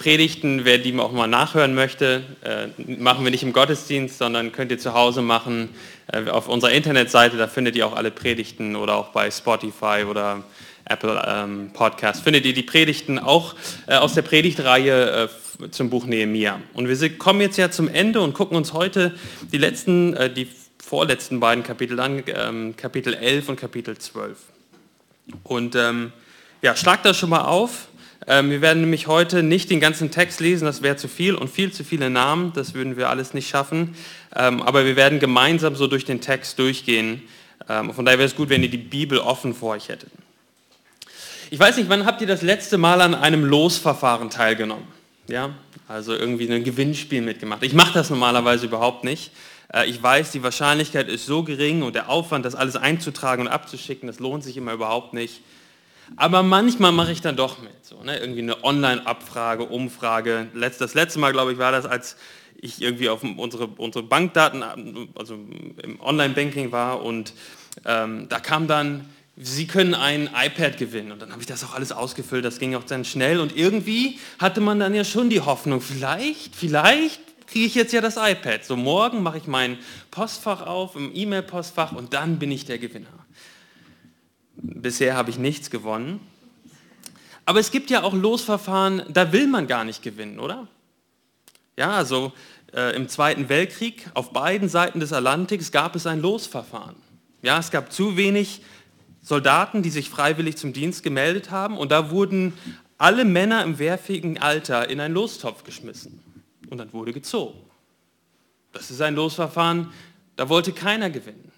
[0.00, 4.70] Predigten, wer die auch mal nachhören möchte, äh, machen wir nicht im Gottesdienst, sondern könnt
[4.70, 5.68] ihr zu Hause machen
[6.10, 7.36] äh, auf unserer Internetseite.
[7.36, 10.42] Da findet ihr auch alle Predigten oder auch bei Spotify oder
[10.86, 12.24] Apple ähm, Podcast.
[12.24, 13.54] Findet ihr die Predigten auch
[13.88, 15.28] äh, aus der Predigtreihe
[15.60, 16.60] äh, zum Buch Nehemiah.
[16.72, 19.14] Und wir kommen jetzt ja zum Ende und gucken uns heute
[19.52, 20.48] die letzten, äh, die
[20.82, 24.38] vorletzten beiden Kapitel an, ähm, Kapitel 11 und Kapitel 12.
[25.42, 26.14] Und ähm,
[26.62, 27.88] ja, schlag das schon mal auf.
[28.30, 31.50] Ähm, wir werden nämlich heute nicht den ganzen Text lesen, das wäre zu viel und
[31.50, 33.96] viel zu viele Namen, das würden wir alles nicht schaffen.
[34.36, 37.22] Ähm, aber wir werden gemeinsam so durch den Text durchgehen.
[37.68, 40.10] Ähm, von daher wäre es gut, wenn ihr die Bibel offen vor euch hättet.
[41.50, 44.86] Ich weiß nicht, wann habt ihr das letzte Mal an einem Losverfahren teilgenommen?
[45.26, 45.50] Ja,
[45.88, 47.64] also irgendwie ein Gewinnspiel mitgemacht.
[47.64, 49.32] Ich mache das normalerweise überhaupt nicht.
[49.74, 53.48] Äh, ich weiß, die Wahrscheinlichkeit ist so gering und der Aufwand, das alles einzutragen und
[53.48, 55.40] abzuschicken, das lohnt sich immer überhaupt nicht.
[56.16, 57.84] Aber manchmal mache ich dann doch mit.
[57.84, 58.18] So, ne?
[58.18, 60.48] Irgendwie eine Online-Abfrage, Umfrage.
[60.54, 62.16] Das letzte Mal, glaube ich, war das, als
[62.60, 64.62] ich irgendwie auf unsere, unsere Bankdaten,
[65.14, 67.32] also im Online-Banking war und
[67.84, 69.06] ähm, da kam dann,
[69.42, 71.12] Sie können ein iPad gewinnen.
[71.12, 73.40] Und dann habe ich das auch alles ausgefüllt, das ging auch dann schnell.
[73.40, 78.02] Und irgendwie hatte man dann ja schon die Hoffnung, vielleicht, vielleicht kriege ich jetzt ja
[78.02, 78.64] das iPad.
[78.64, 79.78] So morgen mache ich mein
[80.10, 83.08] Postfach auf, im E-Mail-Postfach und dann bin ich der Gewinner.
[84.62, 86.20] Bisher habe ich nichts gewonnen.
[87.46, 90.68] Aber es gibt ja auch Losverfahren, da will man gar nicht gewinnen, oder?
[91.76, 92.32] Ja, also
[92.74, 96.96] äh, im Zweiten Weltkrieg auf beiden Seiten des Atlantiks gab es ein Losverfahren.
[97.42, 98.62] Ja, es gab zu wenig
[99.22, 102.52] Soldaten, die sich freiwillig zum Dienst gemeldet haben und da wurden
[102.98, 106.20] alle Männer im wehrfähigen Alter in einen Lostopf geschmissen
[106.68, 107.58] und dann wurde gezogen.
[108.72, 109.90] Das ist ein Losverfahren,
[110.36, 111.49] da wollte keiner gewinnen.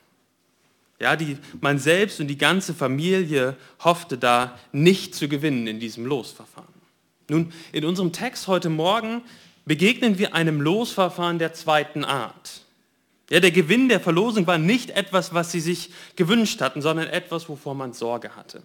[1.02, 6.06] Ja, die, man selbst und die ganze Familie hoffte da nicht zu gewinnen in diesem
[6.06, 6.72] Losverfahren.
[7.28, 9.22] Nun, in unserem Text heute Morgen
[9.64, 12.60] begegnen wir einem Losverfahren der zweiten Art.
[13.30, 17.48] Ja, der Gewinn der Verlosung war nicht etwas, was sie sich gewünscht hatten, sondern etwas,
[17.48, 18.62] wovor man Sorge hatte.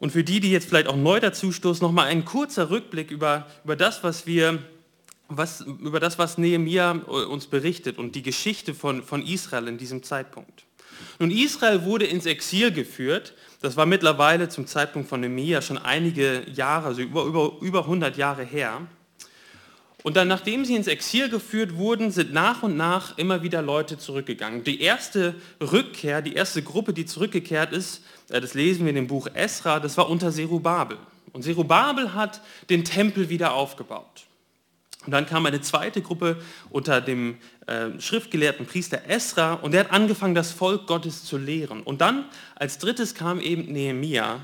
[0.00, 3.76] Und für die, die jetzt vielleicht auch neu dazustoßen, nochmal ein kurzer Rückblick über, über
[3.76, 4.58] das, was wir
[5.36, 9.78] was, über das, was Nehemiah äh, uns berichtet und die Geschichte von, von Israel in
[9.78, 10.64] diesem Zeitpunkt.
[11.18, 13.34] Nun, Israel wurde ins Exil geführt.
[13.60, 18.16] Das war mittlerweile zum Zeitpunkt von Nehemiah schon einige Jahre, also über, über, über 100
[18.16, 18.82] Jahre her.
[20.02, 23.98] Und dann, nachdem sie ins Exil geführt wurden, sind nach und nach immer wieder Leute
[23.98, 24.64] zurückgegangen.
[24.64, 29.06] Die erste Rückkehr, die erste Gruppe, die zurückgekehrt ist, äh, das lesen wir in dem
[29.06, 30.98] Buch Esra, das war unter Serubabel.
[31.32, 34.26] Und Serubabel hat den Tempel wieder aufgebaut.
[35.04, 36.36] Und dann kam eine zweite Gruppe
[36.70, 37.36] unter dem
[37.66, 41.82] äh, schriftgelehrten Priester Esra und der hat angefangen, das Volk Gottes zu lehren.
[41.82, 44.40] Und dann als drittes kam eben Nehemia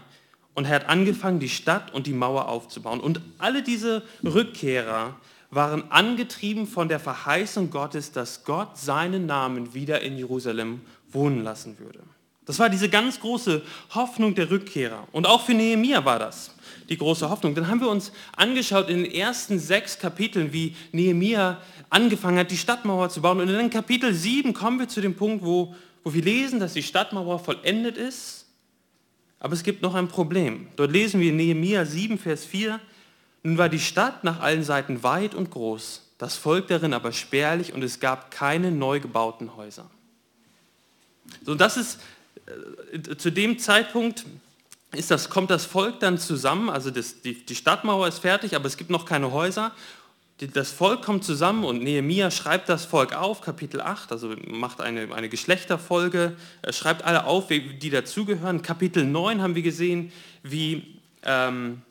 [0.54, 2.98] und er hat angefangen, die Stadt und die Mauer aufzubauen.
[2.98, 5.14] Und alle diese Rückkehrer
[5.50, 10.80] waren angetrieben von der Verheißung Gottes, dass Gott seinen Namen wieder in Jerusalem
[11.10, 12.00] wohnen lassen würde.
[12.44, 13.62] Das war diese ganz große
[13.94, 15.06] Hoffnung der Rückkehrer.
[15.12, 16.54] Und auch für Nehemia war das
[16.88, 17.54] die große Hoffnung.
[17.54, 21.60] Dann haben wir uns angeschaut in den ersten sechs Kapiteln, wie Nehemia
[21.90, 23.40] angefangen hat, die Stadtmauer zu bauen.
[23.40, 26.82] Und in Kapitel 7 kommen wir zu dem Punkt, wo, wo wir lesen, dass die
[26.82, 28.46] Stadtmauer vollendet ist.
[29.40, 30.68] Aber es gibt noch ein Problem.
[30.76, 32.80] Dort lesen wir in Nehemia 7, Vers 4,
[33.42, 37.72] nun war die Stadt nach allen Seiten weit und groß, das Volk darin aber spärlich
[37.72, 39.88] und es gab keine neu gebauten Häuser.
[41.44, 42.00] So, das ist
[42.92, 44.26] äh, zu dem Zeitpunkt
[44.92, 48.66] ist das, kommt das Volk dann zusammen, also das, die, die Stadtmauer ist fertig, aber
[48.66, 49.72] es gibt noch keine Häuser.
[50.54, 55.12] Das Volk kommt zusammen und Nehemia schreibt das Volk auf, Kapitel 8, also macht eine,
[55.12, 56.36] eine Geschlechterfolge,
[56.70, 58.62] schreibt alle auf, die dazugehören.
[58.62, 60.12] Kapitel 9 haben wir gesehen,
[60.44, 61.82] wie, ähm,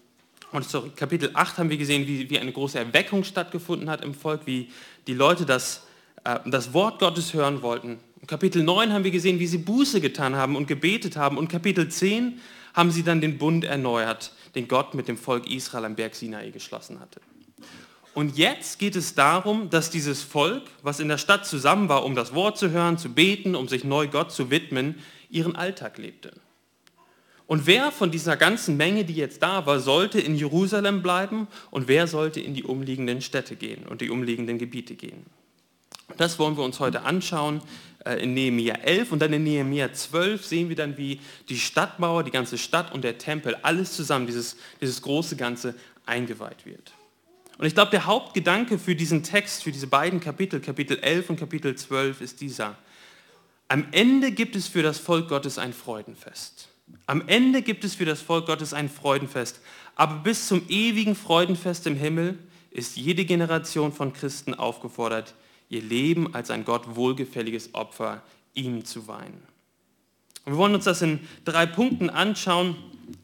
[0.61, 4.41] sorry, Kapitel 8 haben wir gesehen, wie, wie eine große Erweckung stattgefunden hat im Volk,
[4.45, 4.71] wie
[5.07, 5.83] die Leute das,
[6.23, 7.99] äh, das Wort Gottes hören wollten.
[8.27, 11.37] Kapitel 9 haben wir gesehen, wie sie Buße getan haben und gebetet haben.
[11.37, 12.39] Und Kapitel 10
[12.77, 16.51] haben sie dann den Bund erneuert, den Gott mit dem Volk Israel am Berg Sinai
[16.51, 17.19] geschlossen hatte.
[18.13, 22.15] Und jetzt geht es darum, dass dieses Volk, was in der Stadt zusammen war, um
[22.15, 24.95] das Wort zu hören, zu beten, um sich neu Gott zu widmen,
[25.31, 26.33] ihren Alltag lebte.
[27.47, 31.87] Und wer von dieser ganzen Menge, die jetzt da war, sollte in Jerusalem bleiben und
[31.87, 35.25] wer sollte in die umliegenden Städte gehen und die umliegenden Gebiete gehen?
[36.17, 37.61] Das wollen wir uns heute anschauen
[38.05, 41.19] äh, in Nehemia 11 und dann in Nehemia 12 sehen wir dann, wie
[41.49, 45.75] die Stadtmauer, die ganze Stadt und der Tempel, alles zusammen, dieses, dieses große Ganze
[46.05, 46.93] eingeweiht wird.
[47.57, 51.39] Und ich glaube, der Hauptgedanke für diesen Text, für diese beiden Kapitel, Kapitel 11 und
[51.39, 52.75] Kapitel 12, ist dieser.
[53.67, 56.69] Am Ende gibt es für das Volk Gottes ein Freudenfest.
[57.05, 59.59] Am Ende gibt es für das Volk Gottes ein Freudenfest.
[59.95, 62.37] aber bis zum ewigen Freudenfest im Himmel
[62.71, 65.33] ist jede Generation von Christen aufgefordert,
[65.69, 68.23] ihr Leben als ein Gott wohlgefälliges Opfer
[68.53, 69.41] ihm zu weihen.
[70.45, 72.75] Und wir wollen uns das in drei Punkten anschauen.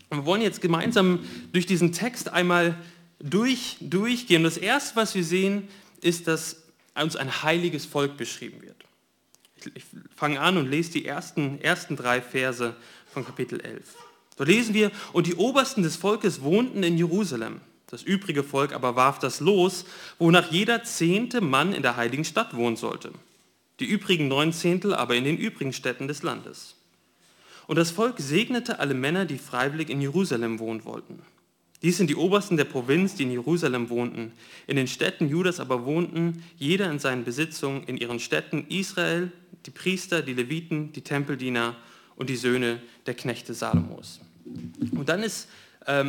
[0.09, 1.19] Und wir wollen jetzt gemeinsam
[1.53, 2.77] durch diesen Text einmal
[3.19, 4.43] durch, durchgehen.
[4.43, 5.69] Das Erste, was wir sehen,
[6.01, 6.63] ist, dass
[7.01, 8.75] uns ein heiliges Volk beschrieben wird.
[9.55, 9.83] Ich, ich
[10.15, 12.75] fange an und lese die ersten, ersten drei Verse
[13.11, 13.95] von Kapitel 11.
[14.37, 17.61] So lesen wir, und die Obersten des Volkes wohnten in Jerusalem.
[17.93, 19.85] Das übrige Volk aber warf das los,
[20.17, 23.11] wonach jeder zehnte Mann in der heiligen Stadt wohnen sollte.
[23.79, 26.73] Die übrigen neun Zehntel aber in den übrigen Städten des Landes.
[27.67, 31.19] Und das Volk segnete alle Männer, die freiwillig in Jerusalem wohnen wollten.
[31.83, 34.31] Dies sind die Obersten der Provinz, die in Jerusalem wohnten.
[34.65, 39.31] In den Städten Judas aber wohnten, jeder in seinen Besitzungen, in ihren Städten Israel,
[39.67, 41.75] die Priester, die Leviten, die Tempeldiener
[42.15, 44.19] und die Söhne der Knechte Salomos.
[44.45, 45.47] Und dann ist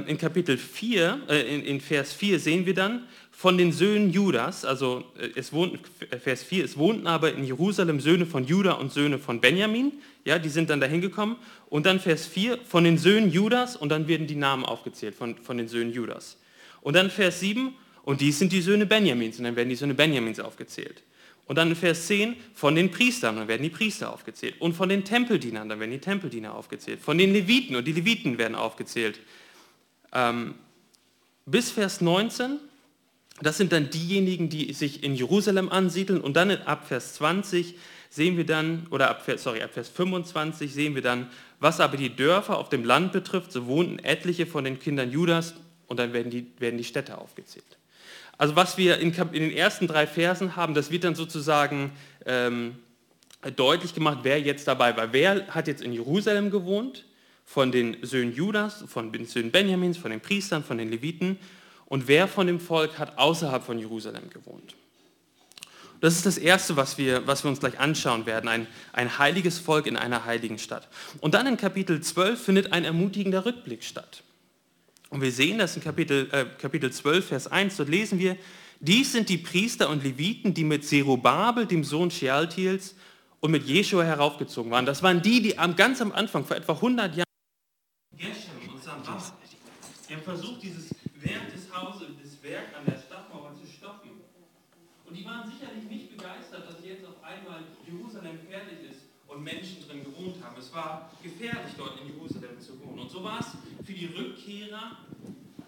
[0.07, 5.05] in Kapitel 4, äh, in, Vers 4 sehen wir dann von den Söhnen Judas, also
[5.19, 5.81] äh, es wohnten,
[6.23, 9.93] Vers 4, es wohnten aber in Jerusalem Söhne von Juda und Söhne von Benjamin,
[10.25, 11.37] ja, die sind dann dahin gekommen.
[11.69, 15.37] Und dann Vers 4, von den Söhnen Judas, und dann werden die Namen aufgezählt von,
[15.39, 16.39] von den Söhnen Judas.
[16.81, 17.75] Und dann Vers 7,
[18.05, 21.03] und dies sind die Söhne Benjamins, und dann werden die Söhne Benjamins aufgezählt.
[21.47, 24.55] Und dann in Vers 10 von den Priestern, dann werden die Priester aufgezählt.
[24.61, 27.01] Und von den Tempeldienern, dann werden die Tempeldiener aufgezählt.
[27.01, 29.21] Von den Leviten, und die Leviten werden aufgezählt.
[30.15, 30.55] Ähm,
[31.47, 32.59] bis Vers 19,
[33.43, 36.21] das sind dann diejenigen, die sich in Jerusalem ansiedeln.
[36.21, 37.75] Und dann ab Vers 20
[38.09, 41.29] sehen wir dann, oder ab, sorry, ab Vers 25 sehen wir dann,
[41.59, 45.55] was aber die Dörfer auf dem Land betrifft, so wohnten etliche von den Kindern Judas
[45.89, 47.65] und dann werden die, werden die Städte aufgezählt.
[48.39, 51.93] Also was wir in, in, den ersten drei Versen haben, das wird dann sozusagen
[52.27, 52.77] ähm,
[53.57, 55.13] deutlich gemacht, wer jetzt dabei war.
[55.13, 57.05] Wer hat jetzt in Jerusalem gewohnt?
[57.45, 61.39] Von den Söhnen Judas, von den Söhnen Benjamins, von den Priestern, von den Leviten.
[61.87, 64.75] Und wer von dem Volk hat außerhalb von Jerusalem gewohnt?
[66.01, 69.59] Das ist das Erste, was wir, was wir uns gleich anschauen werden, ein, ein heiliges
[69.59, 70.89] Volk in einer heiligen Stadt.
[71.21, 74.23] Und dann in Kapitel 12 findet ein ermutigender Rückblick statt.
[75.11, 78.37] Und wir sehen das in Kapitel, äh, Kapitel 12, Vers 1, dort lesen wir,
[78.81, 82.97] dies sind die Priester und Leviten, die mit Zerubabel, dem Sohn Shealtiels,
[83.41, 84.87] und mit Jeschua heraufgezogen waren.
[84.87, 87.24] Das waren die, die am, ganz am Anfang, vor etwa 100 Jahren,
[90.15, 94.11] haben versucht, dieses Werk des Hauses, das Werk an der Stadtmauer zu stoppen.
[95.07, 99.87] Und die waren sicherlich nicht begeistert, dass jetzt auf einmal Jerusalem fertig ist und Menschen
[99.87, 100.57] drin gewohnt haben.
[100.59, 103.01] Es war gefährlich, dort in Jerusalem zu wohnen.
[103.01, 103.49] Und so war es
[103.85, 104.99] für die Rückkehrer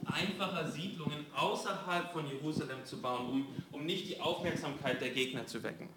[0.05, 5.63] einfacher Siedlungen außerhalb von Jerusalem zu bauen, um, um nicht die Aufmerksamkeit der Gegner zu
[5.63, 5.89] wecken.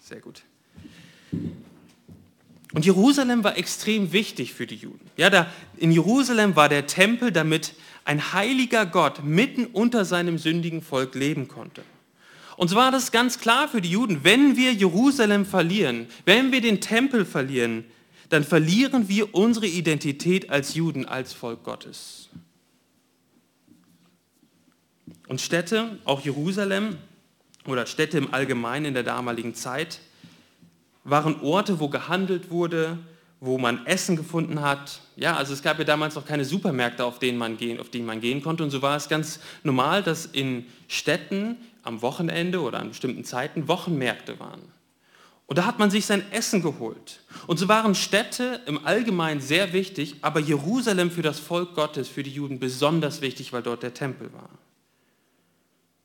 [0.00, 0.42] Sehr gut.
[2.72, 5.10] Und Jerusalem war extrem wichtig für die Juden.
[5.16, 7.74] Ja, da, in Jerusalem war der Tempel, damit
[8.04, 11.82] ein heiliger Gott mitten unter seinem sündigen Volk leben konnte.
[12.56, 16.60] Und so war das ganz klar für die Juden, wenn wir Jerusalem verlieren, wenn wir
[16.60, 17.84] den Tempel verlieren,
[18.28, 22.28] dann verlieren wir unsere Identität als Juden, als Volk Gottes.
[25.26, 26.98] Und Städte, auch Jerusalem
[27.66, 30.00] oder Städte im Allgemeinen in der damaligen Zeit,
[31.04, 32.98] waren Orte, wo gehandelt wurde,
[33.40, 35.00] wo man Essen gefunden hat.
[35.16, 38.02] Ja, also es gab ja damals noch keine Supermärkte, auf, denen man gehen, auf die
[38.02, 38.62] man gehen konnte.
[38.62, 43.66] Und so war es ganz normal, dass in Städten am Wochenende oder an bestimmten Zeiten
[43.66, 44.60] Wochenmärkte waren.
[45.46, 47.20] Und da hat man sich sein Essen geholt.
[47.48, 52.22] Und so waren Städte im Allgemeinen sehr wichtig, aber Jerusalem für das Volk Gottes, für
[52.22, 54.50] die Juden besonders wichtig, weil dort der Tempel war.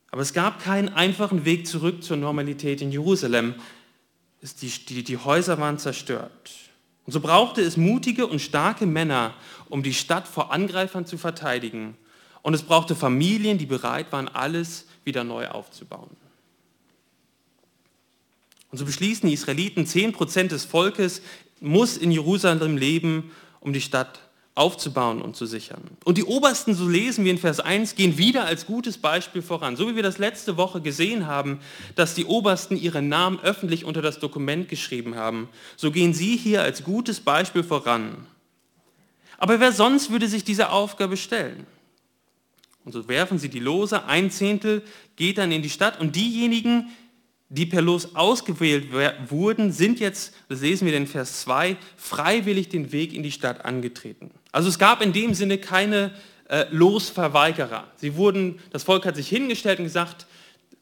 [0.10, 3.54] Aber es gab keinen einfachen Weg zurück zur Normalität in Jerusalem.
[4.42, 6.52] Die, die, die Häuser waren zerstört.
[7.06, 9.34] Und so brauchte es mutige und starke Männer,
[9.70, 11.98] um die Stadt vor Angreifern zu verteidigen.
[12.42, 16.16] Und es brauchte Familien, die bereit waren, alles wieder neu aufzubauen.
[18.72, 21.22] Und so beschließen die Israeliten, 10% des Volkes
[21.60, 24.25] muss in Jerusalem leben, um die Stadt
[24.56, 25.82] aufzubauen und zu sichern.
[26.06, 29.76] Und die Obersten, so lesen wir in Vers 1, gehen wieder als gutes Beispiel voran.
[29.76, 31.60] So wie wir das letzte Woche gesehen haben,
[31.96, 36.62] dass die Obersten ihren Namen öffentlich unter das Dokument geschrieben haben, so gehen sie hier
[36.62, 38.26] als gutes Beispiel voran.
[39.38, 41.68] Aber wer sonst würde sich dieser Aufgabe stellen?
[42.86, 44.84] Und so werfen sie die Lose, ein Zehntel
[45.18, 46.90] geht dann in die Stadt und diejenigen,
[47.56, 48.88] die per Los ausgewählt
[49.30, 53.66] wurden, sind jetzt, das lesen wir in Vers 2, freiwillig den Weg in die Stadt
[53.66, 54.32] angetreten.
[54.52, 56.12] Also es gab in dem Sinne keine
[56.50, 57.88] äh, Losverweigerer.
[57.96, 60.28] Sie wurden, das Volk hat sich hingestellt und gesagt,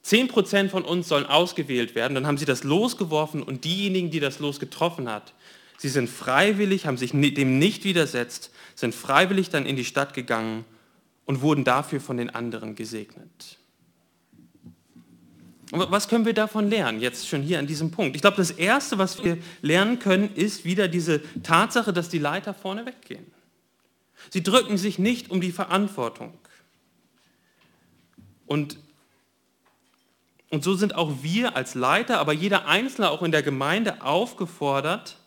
[0.05, 2.15] 10% von uns sollen ausgewählt werden.
[2.15, 5.33] Dann haben sie das Los geworfen und diejenigen, die das Los getroffen hat,
[5.77, 10.65] sie sind freiwillig, haben sich dem nicht widersetzt, sind freiwillig dann in die Stadt gegangen
[11.25, 13.57] und wurden dafür von den anderen gesegnet.
[15.73, 18.15] Und was können wir davon lernen, jetzt schon hier an diesem Punkt?
[18.15, 22.53] Ich glaube, das Erste, was wir lernen können, ist wieder diese Tatsache, dass die Leiter
[22.53, 23.25] vorne weggehen.
[24.29, 26.37] Sie drücken sich nicht um die Verantwortung.
[28.45, 28.77] Und,
[30.51, 35.17] und so sind auch wir als Leiter, aber jeder Einzelne auch in der Gemeinde aufgefordert,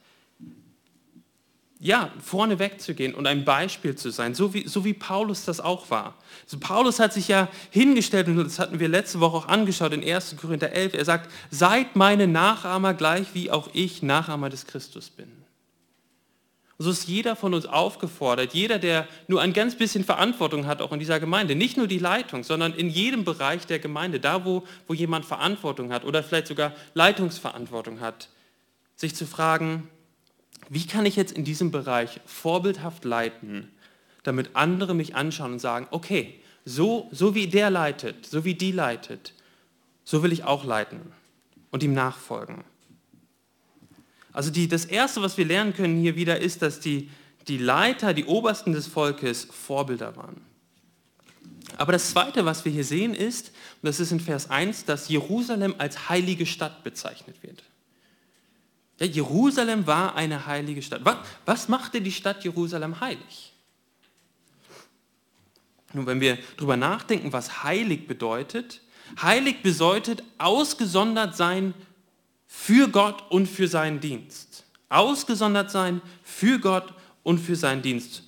[1.86, 5.88] ja, vorne wegzugehen und ein Beispiel zu sein, so wie, so wie Paulus das auch
[5.88, 6.14] war.
[6.44, 10.02] Also Paulus hat sich ja hingestellt, und das hatten wir letzte Woche auch angeschaut in
[10.02, 10.36] 1.
[10.36, 15.28] Korinther 11, er sagt, seid meine Nachahmer gleich, wie auch ich Nachahmer des Christus bin.
[16.78, 20.82] Und so ist jeder von uns aufgefordert, jeder, der nur ein ganz bisschen Verantwortung hat,
[20.82, 24.44] auch in dieser Gemeinde, nicht nur die Leitung, sondern in jedem Bereich der Gemeinde, da
[24.44, 28.28] wo, wo jemand Verantwortung hat oder vielleicht sogar Leitungsverantwortung hat,
[28.96, 29.88] sich zu fragen,
[30.68, 33.68] wie kann ich jetzt in diesem Bereich vorbildhaft leiten,
[34.23, 38.73] damit andere mich anschauen und sagen, okay, so, so wie der leitet, so wie die
[38.73, 39.32] leitet,
[40.04, 41.00] so will ich auch leiten
[41.70, 42.64] und ihm nachfolgen.
[44.32, 47.08] Also die, das Erste, was wir lernen können hier wieder, ist, dass die,
[47.49, 50.42] die Leiter, die Obersten des Volkes Vorbilder waren.
[51.78, 53.49] Aber das Zweite, was wir hier sehen, ist,
[53.82, 57.62] und das ist in Vers 1, dass Jerusalem als heilige Stadt bezeichnet wird.
[58.98, 61.04] Ja, Jerusalem war eine heilige Stadt.
[61.04, 63.52] Was, was machte die Stadt Jerusalem heilig?
[65.92, 68.80] Nun, wenn wir darüber nachdenken, was heilig bedeutet,
[69.20, 71.74] heilig bedeutet ausgesondert sein
[72.46, 74.64] für Gott und für seinen Dienst.
[74.88, 78.22] Ausgesondert sein für Gott und für seinen Dienst.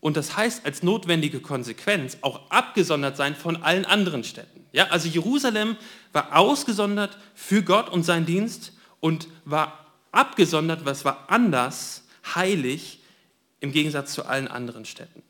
[0.00, 4.66] Und das heißt als notwendige Konsequenz auch abgesondert sein von allen anderen Städten.
[4.72, 5.76] Ja, also Jerusalem
[6.12, 9.83] war ausgesondert für Gott und seinen Dienst und war
[10.14, 12.04] abgesondert, was war anders,
[12.34, 13.00] heilig,
[13.60, 15.22] im Gegensatz zu allen anderen Städten.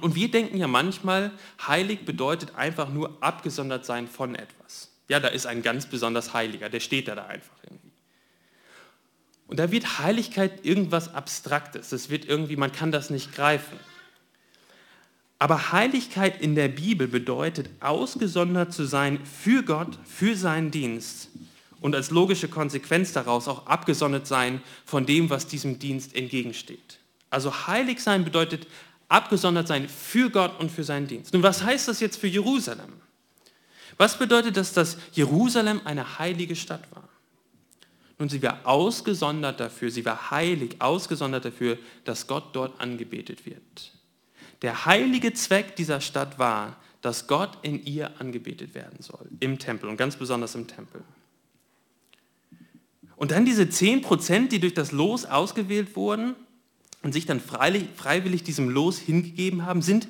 [0.00, 1.32] Und wir denken ja manchmal,
[1.66, 4.90] heilig bedeutet einfach nur abgesondert sein von etwas.
[5.08, 7.90] Ja, da ist ein ganz besonders Heiliger, der steht da, da einfach irgendwie.
[9.46, 11.90] Und da wird Heiligkeit irgendwas Abstraktes.
[11.90, 13.78] Das wird irgendwie, man kann das nicht greifen.
[15.38, 21.28] Aber Heiligkeit in der Bibel bedeutet, ausgesondert zu sein für Gott, für seinen Dienst
[21.82, 26.98] und als logische Konsequenz daraus auch abgesondert sein von dem, was diesem Dienst entgegensteht.
[27.28, 28.66] Also heilig sein bedeutet
[29.08, 31.32] abgesondert sein für Gott und für seinen Dienst.
[31.34, 32.92] Nun, was heißt das jetzt für Jerusalem?
[33.98, 37.08] Was bedeutet das, dass Jerusalem eine heilige Stadt war?
[38.18, 43.92] Nun, sie war ausgesondert dafür, sie war heilig, ausgesondert dafür, dass Gott dort angebetet wird.
[44.62, 49.88] Der heilige Zweck dieser Stadt war, dass Gott in ihr angebetet werden soll, im Tempel
[49.88, 51.02] und ganz besonders im Tempel.
[53.16, 56.34] Und dann diese 10 Prozent, die durch das Los ausgewählt wurden
[57.02, 60.08] und sich dann freiwillig diesem Los hingegeben haben, sind,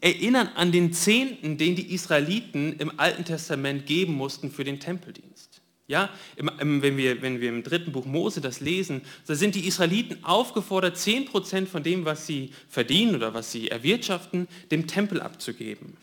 [0.00, 5.62] erinnern an den Zehnten, den die Israeliten im Alten Testament geben mussten für den Tempeldienst.
[5.88, 9.54] Ja, im, im, wenn, wir, wenn wir im dritten Buch Mose das lesen, da sind
[9.54, 14.86] die Israeliten aufgefordert, 10 Prozent von dem, was sie verdienen oder was sie erwirtschaften, dem
[14.86, 15.96] Tempel abzugeben.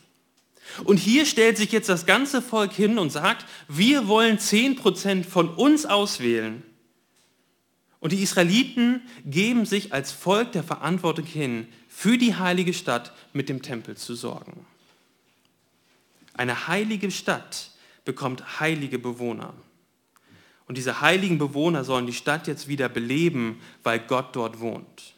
[0.83, 5.49] Und hier stellt sich jetzt das ganze Volk hin und sagt, wir wollen 10% von
[5.49, 6.63] uns auswählen.
[7.99, 13.49] Und die Israeliten geben sich als Volk der Verantwortung hin, für die heilige Stadt mit
[13.49, 14.65] dem Tempel zu sorgen.
[16.33, 17.71] Eine heilige Stadt
[18.05, 19.53] bekommt heilige Bewohner.
[20.65, 25.15] Und diese heiligen Bewohner sollen die Stadt jetzt wieder beleben, weil Gott dort wohnt.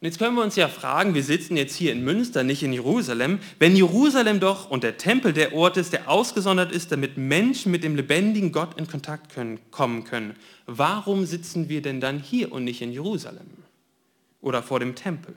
[0.00, 2.72] Und jetzt können wir uns ja fragen, wir sitzen jetzt hier in Münster, nicht in
[2.72, 7.72] Jerusalem, wenn Jerusalem doch und der Tempel der Ort ist, der ausgesondert ist, damit Menschen
[7.72, 10.36] mit dem lebendigen Gott in Kontakt können, kommen können,
[10.66, 13.48] warum sitzen wir denn dann hier und nicht in Jerusalem
[14.40, 15.34] oder vor dem Tempel?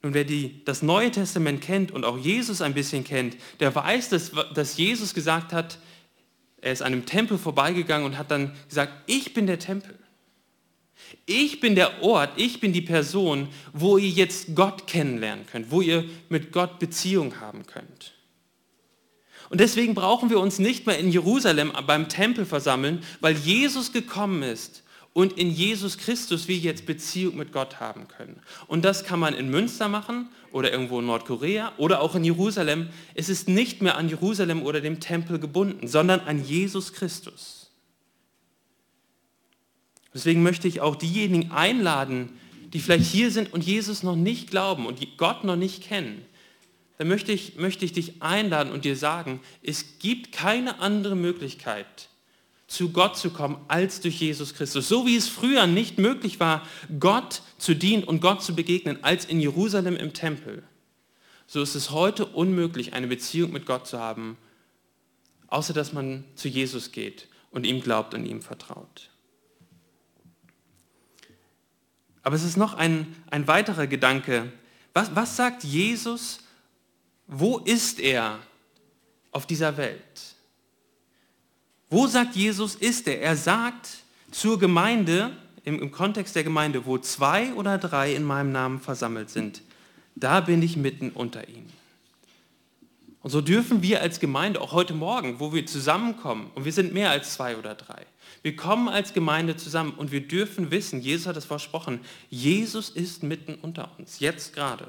[0.00, 4.08] Nun, wer die, das Neue Testament kennt und auch Jesus ein bisschen kennt, der weiß,
[4.08, 5.78] dass, dass Jesus gesagt hat,
[6.62, 9.94] er ist an einem Tempel vorbeigegangen und hat dann gesagt, ich bin der Tempel.
[11.26, 15.80] Ich bin der Ort, ich bin die Person, wo ihr jetzt Gott kennenlernen könnt, wo
[15.80, 18.14] ihr mit Gott Beziehung haben könnt.
[19.50, 24.42] Und deswegen brauchen wir uns nicht mehr in Jerusalem beim Tempel versammeln, weil Jesus gekommen
[24.42, 28.42] ist und in Jesus Christus wir jetzt Beziehung mit Gott haben können.
[28.66, 32.88] Und das kann man in Münster machen oder irgendwo in Nordkorea oder auch in Jerusalem.
[33.14, 37.63] Es ist nicht mehr an Jerusalem oder dem Tempel gebunden, sondern an Jesus Christus.
[40.14, 42.30] Deswegen möchte ich auch diejenigen einladen,
[42.72, 46.24] die vielleicht hier sind und Jesus noch nicht glauben und Gott noch nicht kennen.
[46.98, 52.08] Dann möchte ich, möchte ich dich einladen und dir sagen, es gibt keine andere Möglichkeit,
[52.66, 54.88] zu Gott zu kommen, als durch Jesus Christus.
[54.88, 56.66] So wie es früher nicht möglich war,
[56.98, 60.62] Gott zu dienen und Gott zu begegnen, als in Jerusalem im Tempel,
[61.46, 64.36] so ist es heute unmöglich, eine Beziehung mit Gott zu haben,
[65.48, 69.10] außer dass man zu Jesus geht und ihm glaubt und ihm vertraut.
[72.24, 74.50] Aber es ist noch ein, ein weiterer Gedanke.
[74.94, 76.40] Was, was sagt Jesus?
[77.26, 78.38] Wo ist er
[79.30, 80.34] auf dieser Welt?
[81.90, 83.20] Wo sagt Jesus, ist er?
[83.20, 83.88] Er sagt
[84.30, 89.30] zur Gemeinde, im, im Kontext der Gemeinde, wo zwei oder drei in meinem Namen versammelt
[89.30, 89.62] sind,
[90.16, 91.72] da bin ich mitten unter ihnen.
[93.22, 96.92] Und so dürfen wir als Gemeinde auch heute Morgen, wo wir zusammenkommen, und wir sind
[96.92, 98.04] mehr als zwei oder drei,
[98.44, 103.22] wir kommen als Gemeinde zusammen und wir dürfen wissen, Jesus hat es versprochen, Jesus ist
[103.22, 104.86] mitten unter uns, jetzt gerade.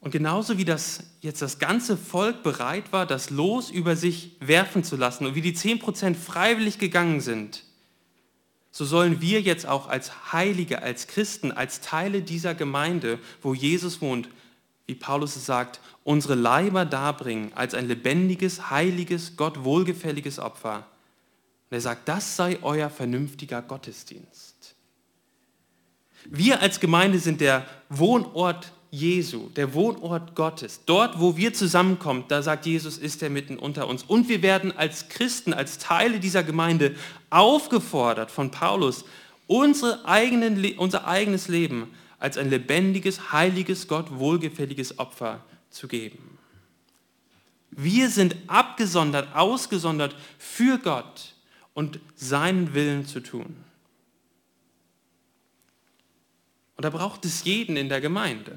[0.00, 4.84] Und genauso wie das jetzt das ganze Volk bereit war, das Los über sich werfen
[4.84, 7.64] zu lassen und wie die 10% freiwillig gegangen sind,
[8.70, 14.00] so sollen wir jetzt auch als Heilige, als Christen, als Teile dieser Gemeinde, wo Jesus
[14.00, 14.28] wohnt,
[14.88, 20.86] wie Paulus es sagt, unsere Leiber darbringen als ein lebendiges, heiliges, Gott wohlgefälliges Opfer.
[21.70, 24.74] Und er sagt, das sei euer vernünftiger Gottesdienst.
[26.24, 30.80] Wir als Gemeinde sind der Wohnort Jesu, der Wohnort Gottes.
[30.86, 34.02] Dort, wo wir zusammenkommen, da sagt Jesus, ist er mitten unter uns.
[34.02, 36.94] Und wir werden als Christen, als Teile dieser Gemeinde
[37.28, 39.04] aufgefordert von Paulus,
[39.46, 46.38] unsere eigenen, unser eigenes Leben als ein lebendiges, heiliges, Gott wohlgefälliges Opfer zu geben.
[47.70, 51.34] Wir sind abgesondert, ausgesondert für Gott
[51.74, 53.56] und seinen Willen zu tun.
[56.76, 58.56] Und da braucht es jeden in der Gemeinde.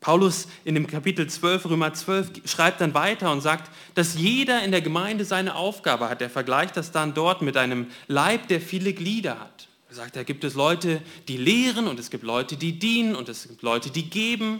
[0.00, 4.72] Paulus in dem Kapitel 12, Römer 12, schreibt dann weiter und sagt, dass jeder in
[4.72, 6.20] der Gemeinde seine Aufgabe hat.
[6.20, 9.68] Er vergleicht das dann dort mit einem Leib, der viele Glieder hat.
[9.92, 13.28] Er sagt, da gibt es Leute, die lehren und es gibt Leute, die dienen und
[13.28, 14.58] es gibt Leute, die geben.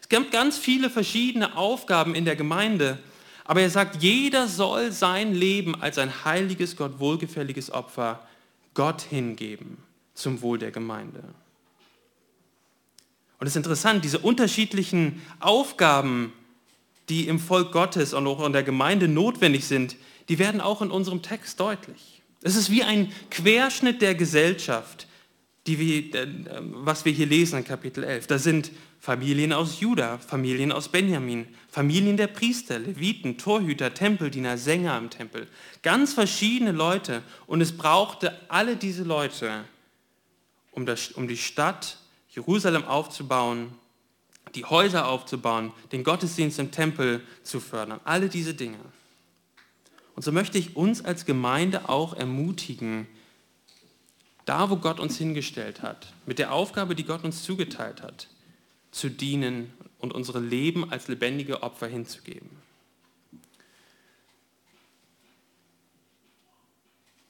[0.00, 2.98] Es gibt ganz viele verschiedene Aufgaben in der Gemeinde.
[3.44, 8.26] Aber er sagt, jeder soll sein Leben als ein heiliges, Gott wohlgefälliges Opfer
[8.74, 9.78] Gott hingeben
[10.14, 11.22] zum Wohl der Gemeinde.
[13.38, 16.32] Und es ist interessant, diese unterschiedlichen Aufgaben,
[17.08, 19.94] die im Volk Gottes und auch in der Gemeinde notwendig sind,
[20.28, 22.21] die werden auch in unserem Text deutlich.
[22.42, 25.06] Es ist wie ein Querschnitt der Gesellschaft,
[25.64, 26.26] wir, äh,
[26.60, 28.26] was wir hier lesen in Kapitel 11.
[28.26, 34.98] Da sind Familien aus Juda, Familien aus Benjamin, Familien der Priester, Leviten, Torhüter, Tempeldiener, Sänger
[34.98, 35.48] im Tempel.
[35.82, 37.22] Ganz verschiedene Leute.
[37.46, 39.64] Und es brauchte alle diese Leute,
[40.72, 41.98] um, das, um die Stadt
[42.30, 43.72] Jerusalem aufzubauen,
[44.54, 48.00] die Häuser aufzubauen, den Gottesdienst im Tempel zu fördern.
[48.04, 48.78] Alle diese Dinge.
[50.14, 53.06] Und so möchte ich uns als Gemeinde auch ermutigen,
[54.44, 58.28] da wo Gott uns hingestellt hat, mit der Aufgabe, die Gott uns zugeteilt hat,
[58.90, 62.50] zu dienen und unsere Leben als lebendige Opfer hinzugeben.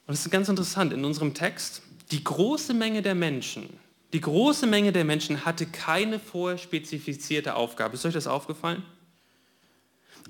[0.07, 3.69] Und es ist ganz interessant, in unserem Text, die große Menge der Menschen,
[4.13, 7.95] die große Menge der Menschen hatte keine vorher spezifizierte Aufgabe.
[7.95, 8.83] Ist euch das aufgefallen?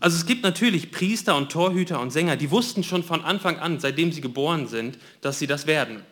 [0.00, 3.78] Also es gibt natürlich Priester und Torhüter und Sänger, die wussten schon von Anfang an,
[3.80, 6.02] seitdem sie geboren sind, dass sie das werden.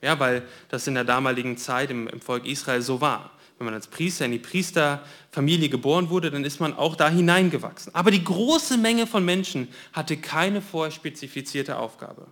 [0.00, 3.30] Ja, weil das in der damaligen Zeit im, im Volk Israel so war.
[3.58, 7.94] Wenn man als Priester in die Priesterfamilie geboren wurde, dann ist man auch da hineingewachsen.
[7.94, 12.26] Aber die große Menge von Menschen hatte keine vorher spezifizierte Aufgabe.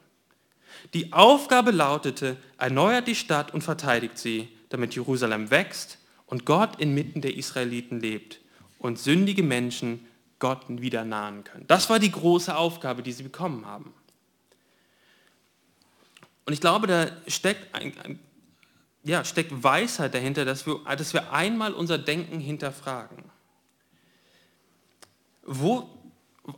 [0.95, 7.21] Die Aufgabe lautete, erneuert die Stadt und verteidigt sie, damit Jerusalem wächst und Gott inmitten
[7.21, 8.41] der Israeliten lebt
[8.79, 10.07] und sündige Menschen
[10.41, 11.67] Gott wieder nahen können.
[11.69, 13.95] Das war die große Aufgabe, die sie bekommen haben.
[16.47, 18.19] Und ich glaube, da steckt, ein, ein,
[19.05, 23.23] ja, steckt Weisheit dahinter, dass wir, dass wir einmal unser Denken hinterfragen.
[25.45, 25.89] Wo,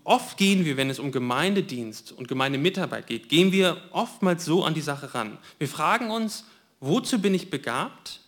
[0.04, 4.74] oft gehen wir, wenn es um Gemeindedienst und Gemeindemitarbeit geht, gehen wir oftmals so an
[4.74, 5.38] die Sache ran.
[5.58, 6.46] Wir fragen uns,
[6.80, 8.20] wozu bin ich begabt?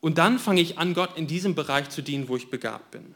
[0.00, 3.14] Und dann fange ich an, Gott in diesem Bereich zu dienen, wo ich begabt bin.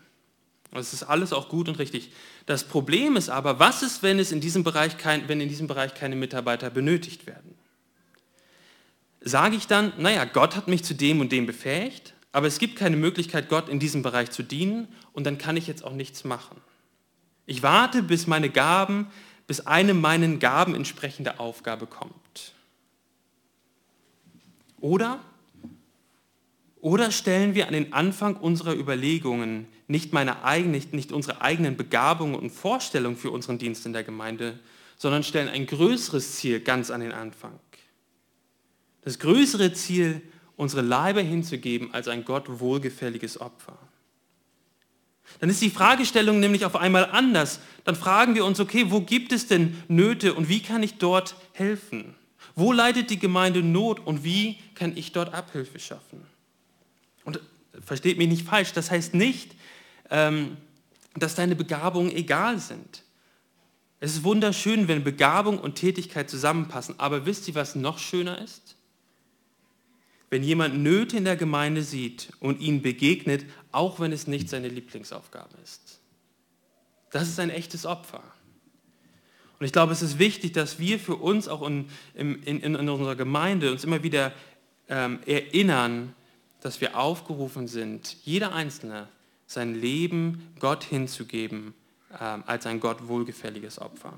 [0.72, 2.10] Das ist alles auch gut und richtig.
[2.46, 5.66] Das Problem ist aber, was ist, wenn, es in diesem Bereich kein, wenn in diesem
[5.66, 7.54] Bereich keine Mitarbeiter benötigt werden?
[9.20, 12.76] Sage ich dann, naja, Gott hat mich zu dem und dem befähigt, aber es gibt
[12.76, 16.24] keine Möglichkeit, Gott in diesem Bereich zu dienen und dann kann ich jetzt auch nichts
[16.24, 16.56] machen.
[17.44, 19.08] Ich warte, bis meine Gaben,
[19.46, 22.54] bis eine meinen Gaben entsprechende Aufgabe kommt.
[24.80, 25.20] Oder,
[26.80, 32.34] oder stellen wir an den Anfang unserer Überlegungen nicht, meine eigene, nicht unsere eigenen Begabungen
[32.34, 34.58] und Vorstellungen für unseren Dienst in der Gemeinde,
[34.96, 37.60] sondern stellen ein größeres Ziel ganz an den Anfang.
[39.02, 40.22] Das größere Ziel,
[40.56, 43.78] unsere Leibe hinzugeben als ein Gott wohlgefälliges Opfer.
[45.40, 47.60] Dann ist die Fragestellung nämlich auf einmal anders.
[47.84, 51.36] Dann fragen wir uns, okay, wo gibt es denn Nöte und wie kann ich dort
[51.52, 52.14] helfen?
[52.54, 56.22] Wo leidet die Gemeinde Not und wie kann ich dort Abhilfe schaffen?
[57.24, 57.40] Und
[57.80, 59.54] versteht mich nicht falsch, das heißt nicht,
[61.14, 63.02] dass deine Begabungen egal sind.
[64.00, 68.76] Es ist wunderschön, wenn Begabung und Tätigkeit zusammenpassen, aber wisst ihr, was noch schöner ist?
[70.28, 74.68] Wenn jemand Nöte in der Gemeinde sieht und ihnen begegnet, auch wenn es nicht seine
[74.68, 76.00] Lieblingsaufgabe ist.
[77.10, 78.22] Das ist ein echtes Opfer.
[79.60, 83.14] Und ich glaube, es ist wichtig, dass wir für uns auch in, in, in unserer
[83.14, 84.32] Gemeinde uns immer wieder
[84.88, 86.14] ähm, erinnern,
[86.60, 89.08] dass wir aufgerufen sind, jeder Einzelne
[89.52, 91.74] sein Leben Gott hinzugeben
[92.20, 94.12] ähm, als ein Gott wohlgefälliges Opfer.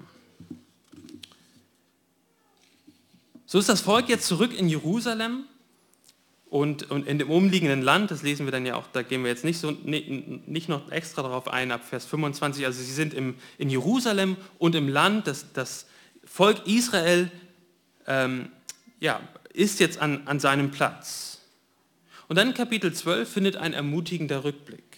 [3.46, 5.44] So ist das Volk jetzt zurück in Jerusalem
[6.48, 9.30] und, und in dem umliegenden Land, das lesen wir dann ja auch, da gehen wir
[9.30, 13.34] jetzt nicht, so, nicht noch extra darauf ein, ab Vers 25, also sie sind im,
[13.58, 15.86] in Jerusalem und im Land, das, das
[16.24, 17.30] Volk Israel
[18.06, 18.50] ähm,
[19.00, 19.20] ja,
[19.52, 21.40] ist jetzt an, an seinem Platz.
[22.28, 24.93] Und dann Kapitel 12 findet ein ermutigender Rückblick.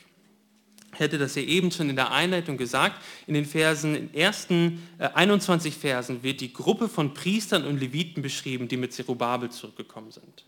[0.98, 3.02] Hätte das ja eben schon in der Einleitung gesagt.
[3.26, 8.22] In den Versen, in ersten äh, 21 Versen wird die Gruppe von Priestern und Leviten
[8.22, 10.44] beschrieben, die mit Zerubabel zurückgekommen sind.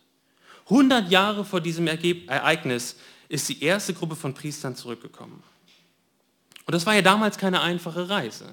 [0.65, 2.97] 100 Jahre vor diesem Ereignis
[3.29, 5.43] ist die erste Gruppe von Priestern zurückgekommen.
[6.67, 8.53] Und das war ja damals keine einfache Reise.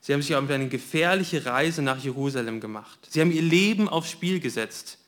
[0.00, 3.08] Sie haben sich auf eine gefährliche Reise nach Jerusalem gemacht.
[3.10, 4.98] Sie haben ihr Leben aufs Spiel gesetzt.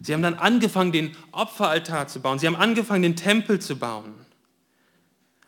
[0.00, 2.38] Sie haben dann angefangen, den Opferaltar zu bauen.
[2.38, 4.12] Sie haben angefangen, den Tempel zu bauen.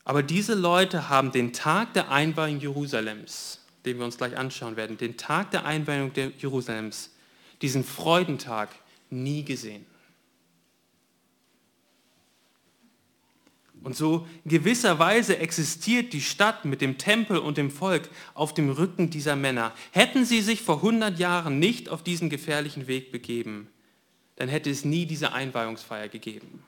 [0.06, 4.96] Aber diese Leute haben den Tag der Einweihung Jerusalems, den wir uns gleich anschauen werden,
[4.96, 7.10] den Tag der Einweihung Jerusalems,
[7.60, 8.68] diesen Freudentag,
[9.10, 9.84] nie gesehen.
[13.82, 19.10] Und so gewisserweise existiert die Stadt mit dem Tempel und dem Volk auf dem Rücken
[19.10, 19.72] dieser Männer.
[19.90, 23.66] Hätten sie sich vor 100 Jahren nicht auf diesen gefährlichen Weg begeben,
[24.36, 26.62] dann hätte es nie diese Einweihungsfeier gegeben.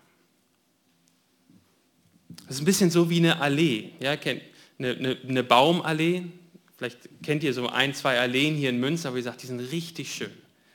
[2.29, 4.41] Das ist ein bisschen so wie eine Allee, ja, eine,
[4.79, 6.25] eine, eine Baumallee.
[6.77, 9.61] Vielleicht kennt ihr so ein, zwei Alleen hier in Münster, aber ihr sagt, die sind
[9.61, 10.31] richtig schön.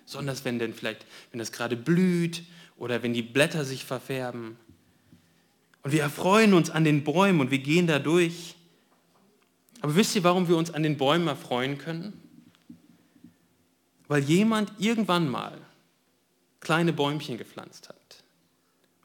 [0.05, 2.43] Besonders wenn denn vielleicht, wenn das gerade blüht
[2.77, 4.57] oder wenn die Blätter sich verfärben.
[5.83, 8.55] Und wir erfreuen uns an den Bäumen und wir gehen da durch.
[9.81, 12.13] Aber wisst ihr, warum wir uns an den Bäumen erfreuen können?
[14.07, 15.57] Weil jemand irgendwann mal
[16.59, 18.02] kleine Bäumchen gepflanzt hat.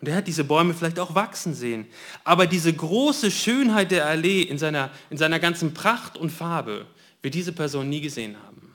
[0.00, 1.86] Und er hat diese Bäume vielleicht auch wachsen sehen.
[2.24, 6.86] Aber diese große Schönheit der Allee in seiner, in seiner ganzen Pracht und Farbe
[7.22, 8.72] wird diese Person nie gesehen haben.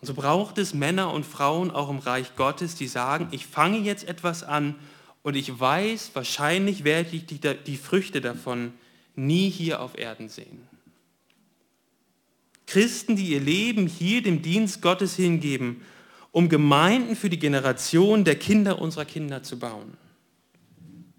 [0.00, 3.78] Und so braucht es Männer und Frauen auch im Reich Gottes, die sagen, ich fange
[3.78, 4.76] jetzt etwas an
[5.22, 8.72] und ich weiß, wahrscheinlich werde ich die, die Früchte davon
[9.14, 10.68] nie hier auf Erden sehen.
[12.66, 15.82] Christen, die ihr Leben hier dem Dienst Gottes hingeben,
[16.36, 19.96] um Gemeinden für die Generation der Kinder unserer Kinder zu bauen.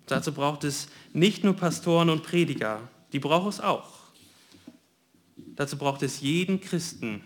[0.06, 3.96] Dazu braucht es nicht nur Pastoren und Prediger, die braucht es auch.
[5.56, 7.24] Dazu braucht es jeden Christen,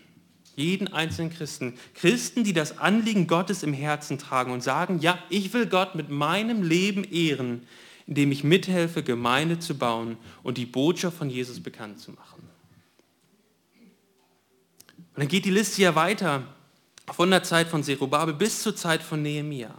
[0.55, 1.73] jeden einzelnen Christen.
[1.93, 6.09] Christen, die das Anliegen Gottes im Herzen tragen und sagen, ja, ich will Gott mit
[6.09, 7.63] meinem Leben ehren,
[8.07, 12.41] indem ich mithelfe, Gemeinde zu bauen und die Botschaft von Jesus bekannt zu machen.
[14.97, 16.47] Und dann geht die Liste ja weiter
[17.11, 19.73] von der Zeit von Zerubabel bis zur Zeit von Nehemia.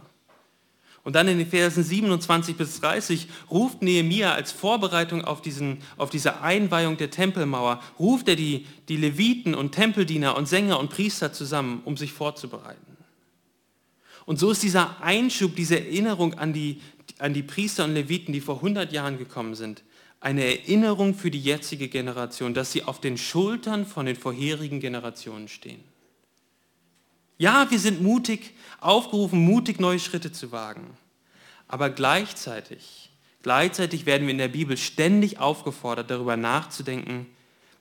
[1.03, 6.09] Und dann in den Versen 27 bis 30 ruft Nehemia als Vorbereitung auf, diesen, auf
[6.09, 11.33] diese Einweihung der Tempelmauer, ruft er die, die Leviten und Tempeldiener und Sänger und Priester
[11.33, 12.97] zusammen, um sich vorzubereiten.
[14.25, 16.79] Und so ist dieser Einschub, diese Erinnerung an die,
[17.19, 19.83] an die Priester und Leviten, die vor 100 Jahren gekommen sind,
[20.21, 25.49] eine Erinnerung für die jetzige Generation, dass sie auf den Schultern von den vorherigen Generationen
[25.49, 25.83] stehen.
[27.43, 30.95] Ja, wir sind mutig aufgerufen, mutig neue Schritte zu wagen.
[31.67, 37.25] Aber gleichzeitig, gleichzeitig werden wir in der Bibel ständig aufgefordert, darüber nachzudenken,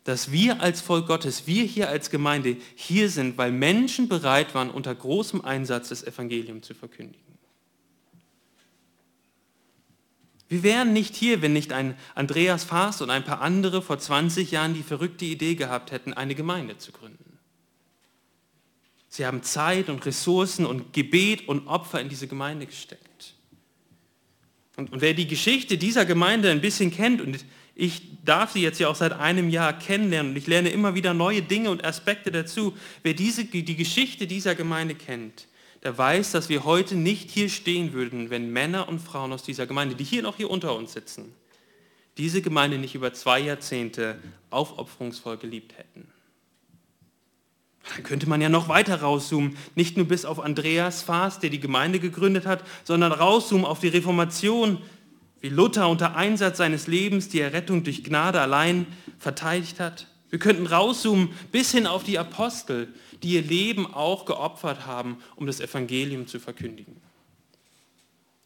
[0.03, 4.69] dass wir als Volk Gottes, wir hier als Gemeinde hier sind, weil Menschen bereit waren,
[4.69, 7.23] unter großem Einsatz das Evangelium zu verkündigen.
[10.49, 14.51] Wir wären nicht hier, wenn nicht ein Andreas Faas und ein paar andere vor 20
[14.51, 17.12] Jahren die verrückte Idee gehabt hätten, eine Gemeinde zu gründen.
[19.13, 23.35] Sie haben Zeit und Ressourcen und Gebet und Opfer in diese Gemeinde gesteckt.
[24.79, 27.45] Und, und wer die Geschichte dieser Gemeinde ein bisschen kennt, und
[27.75, 31.13] ich darf sie jetzt ja auch seit einem Jahr kennenlernen und ich lerne immer wieder
[31.13, 35.47] neue Dinge und Aspekte dazu, wer diese, die Geschichte dieser Gemeinde kennt,
[35.83, 39.67] der weiß, dass wir heute nicht hier stehen würden, wenn Männer und Frauen aus dieser
[39.67, 41.35] Gemeinde, die hier noch hier unter uns sitzen,
[42.17, 46.12] diese Gemeinde nicht über zwei Jahrzehnte aufopferungsvoll geliebt hätten.
[47.95, 51.61] Dann könnte man ja noch weiter rauszoomen, nicht nur bis auf Andreas Faas, der die
[51.61, 54.79] Gemeinde gegründet hat, sondern rauszoomen auf die Reformation,
[55.41, 58.87] wie Luther unter Einsatz seines Lebens die Errettung durch Gnade allein
[59.19, 60.07] verteidigt hat.
[60.31, 62.89] Wir könnten rauszoomen bis hin auf die Apostel,
[63.23, 66.97] die ihr Leben auch geopfert haben, um das Evangelium zu verkündigen.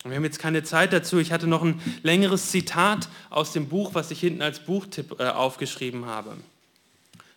[0.03, 1.19] Und wir haben jetzt keine Zeit dazu.
[1.19, 5.25] Ich hatte noch ein längeres Zitat aus dem Buch, was ich hinten als Buchtipp äh,
[5.29, 6.37] aufgeschrieben habe.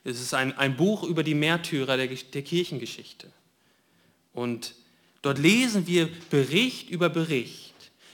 [0.03, 3.31] Es ist ein, ein Buch über die Märtyrer der, der Kirchengeschichte.
[4.33, 4.75] Und
[5.21, 7.73] dort lesen wir Bericht über Bericht,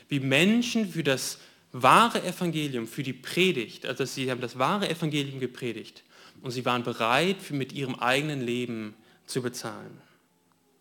[0.09, 1.39] wie Menschen für das
[1.71, 6.03] wahre Evangelium, für die Predigt, also sie haben das wahre Evangelium gepredigt
[6.41, 8.93] und sie waren bereit, mit ihrem eigenen Leben
[9.25, 10.01] zu bezahlen.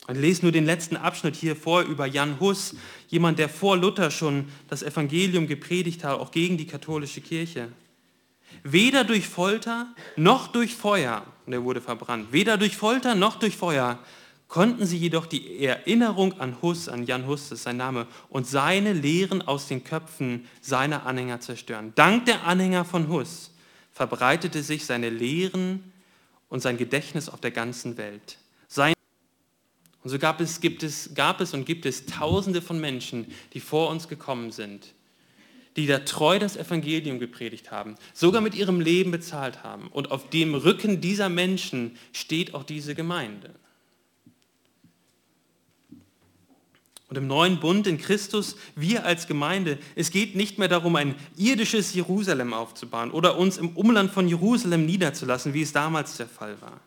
[0.09, 2.77] Ich lese nur den letzten Abschnitt hier vor über Jan Hus,
[3.09, 7.69] jemand, der vor Luther schon das Evangelium gepredigt hat, auch gegen die katholische Kirche.
[8.63, 13.57] Weder durch Folter noch durch Feuer, und er wurde verbrannt, weder durch Folter noch durch
[13.57, 13.99] Feuer
[14.49, 18.47] konnten sie jedoch die Erinnerung an Hus, an Jan Hus, das ist sein Name, und
[18.47, 21.93] seine Lehren aus den Köpfen seiner Anhänger zerstören.
[21.97, 23.51] Dank der Anhänger von Hus
[23.93, 25.93] verbreitete sich seine Lehren
[26.49, 28.39] und sein Gedächtnis auf der ganzen Welt.
[28.69, 28.95] Sein
[30.05, 33.61] und so gab es, gibt es, gab es und gibt es Tausende von Menschen, die
[33.61, 34.93] vor uns gekommen sind,
[35.77, 39.89] die da treu das Evangelium gepredigt haben, sogar mit ihrem Leben bezahlt haben.
[39.89, 43.51] Und auf dem Rücken dieser Menschen steht auch diese Gemeinde.
[47.09, 51.15] Und im neuen Bund in Christus, wir als Gemeinde, es geht nicht mehr darum, ein
[51.37, 56.61] irdisches Jerusalem aufzubauen oder uns im Umland von Jerusalem niederzulassen, wie es damals der Fall
[56.61, 56.81] war.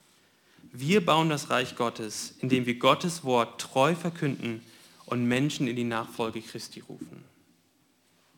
[0.73, 4.61] Wir bauen das Reich Gottes, indem wir Gottes Wort treu verkünden
[5.05, 7.23] und Menschen in die Nachfolge Christi rufen.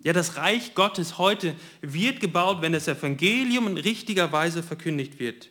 [0.01, 5.49] Ja, das Reich Gottes heute wird gebaut, wenn das Evangelium in richtiger Weise verkündigt wird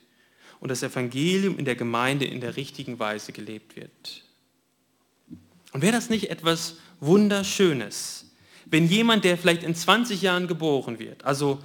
[0.60, 4.24] und das Evangelium in der Gemeinde in der richtigen Weise gelebt wird.
[5.72, 8.26] Und wäre das nicht etwas Wunderschönes,
[8.64, 11.62] wenn jemand, der vielleicht in 20 Jahren geboren wird, also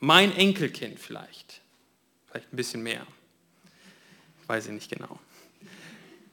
[0.00, 1.60] mein Enkelkind vielleicht,
[2.26, 3.06] vielleicht ein bisschen mehr,
[4.46, 5.18] weiß ich nicht genau,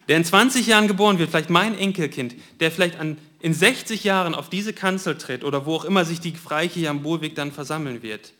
[0.08, 4.36] der in 20 Jahren geboren wird, vielleicht mein Enkelkind, der vielleicht an, in 60 Jahren
[4.36, 8.04] auf diese Kanzel tritt oder wo auch immer sich die Freikirche am Bohlweg dann versammeln
[8.04, 8.34] wird.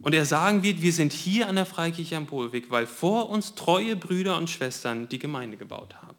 [0.00, 3.54] Und er sagen wird, wir sind hier an der Freikirche am Bohlweg, weil vor uns
[3.54, 6.16] treue Brüder und Schwestern die Gemeinde gebaut haben.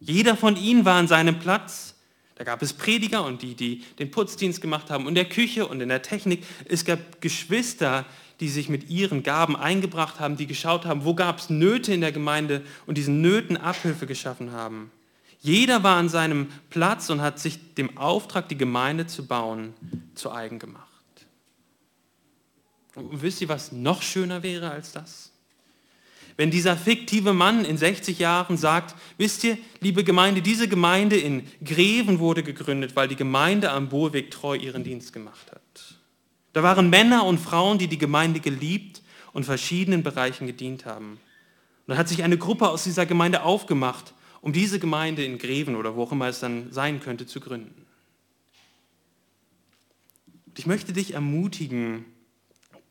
[0.00, 1.94] Jeder von ihnen war an seinem Platz.
[2.36, 5.66] Da gab es Prediger und die, die den Putzdienst gemacht haben und in der Küche
[5.66, 6.44] und in der Technik.
[6.64, 8.06] Es gab Geschwister,
[8.40, 12.00] die sich mit ihren Gaben eingebracht haben, die geschaut haben, wo gab es Nöte in
[12.00, 14.90] der Gemeinde und diesen Nöten Abhilfe geschaffen haben.
[15.40, 19.74] Jeder war an seinem Platz und hat sich dem Auftrag, die Gemeinde zu bauen,
[20.14, 20.88] zu eigen gemacht.
[22.94, 25.32] Und wisst ihr, was noch schöner wäre als das?
[26.36, 31.46] Wenn dieser fiktive Mann in 60 Jahren sagt, wisst ihr, liebe Gemeinde, diese Gemeinde in
[31.64, 35.60] Greven wurde gegründet, weil die Gemeinde am Bohlweg treu ihren Dienst gemacht hat.
[36.54, 41.10] Da waren Männer und Frauen, die die Gemeinde geliebt und verschiedenen Bereichen gedient haben.
[41.14, 45.74] Und dann hat sich eine Gruppe aus dieser Gemeinde aufgemacht, um diese Gemeinde in Greven
[45.74, 47.84] oder wo auch immer es dann sein könnte, zu gründen.
[50.46, 52.04] Und ich möchte dich ermutigen,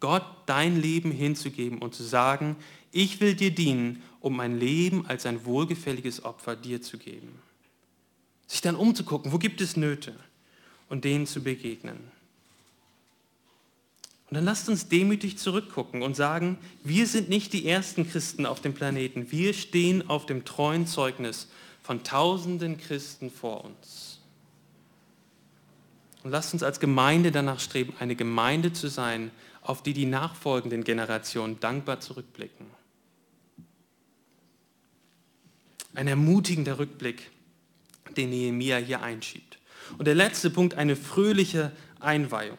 [0.01, 2.57] Gott dein Leben hinzugeben und zu sagen,
[2.91, 7.39] ich will dir dienen, um mein Leben als ein wohlgefälliges Opfer dir zu geben.
[8.45, 10.13] Sich dann umzugucken, wo gibt es Nöte
[10.89, 12.12] und denen zu begegnen.
[14.33, 18.61] Und dann lasst uns demütig zurückgucken und sagen, wir sind nicht die ersten Christen auf
[18.61, 19.31] dem Planeten.
[19.31, 21.49] Wir stehen auf dem treuen Zeugnis
[21.83, 24.21] von tausenden Christen vor uns.
[26.23, 29.29] Und lasst uns als Gemeinde danach streben, eine Gemeinde zu sein,
[29.61, 32.65] auf die die nachfolgenden Generationen dankbar zurückblicken.
[35.93, 37.29] Ein ermutigender Rückblick,
[38.17, 39.59] den Nehemia hier einschiebt.
[39.99, 42.57] Und der letzte Punkt, eine fröhliche Einweihung.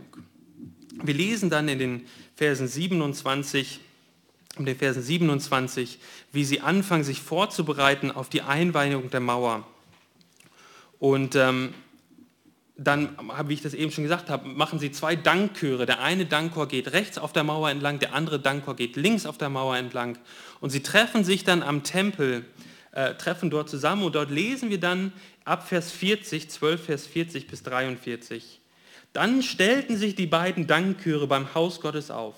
[1.02, 3.80] Wir lesen dann in den Versen 27,
[4.59, 5.98] in den Versen 27,
[6.33, 9.66] wie sie anfangen, sich vorzubereiten auf die Einweihung der Mauer.
[10.98, 11.74] Und ähm,
[12.76, 15.87] dann, wie ich das eben schon gesagt habe, machen sie zwei Dankchöre.
[15.87, 19.38] Der eine Dankchor geht rechts auf der Mauer entlang, der andere Dankchor geht links auf
[19.38, 20.18] der Mauer entlang.
[20.61, 22.44] Und sie treffen sich dann am Tempel
[22.94, 25.12] äh, treffen dort zusammen und dort lesen wir dann
[25.44, 28.61] ab Vers 40, 12 Vers 40 bis 43.
[29.14, 32.35] Dann stellten sich die beiden Dankchöre beim Haus Gottes auf.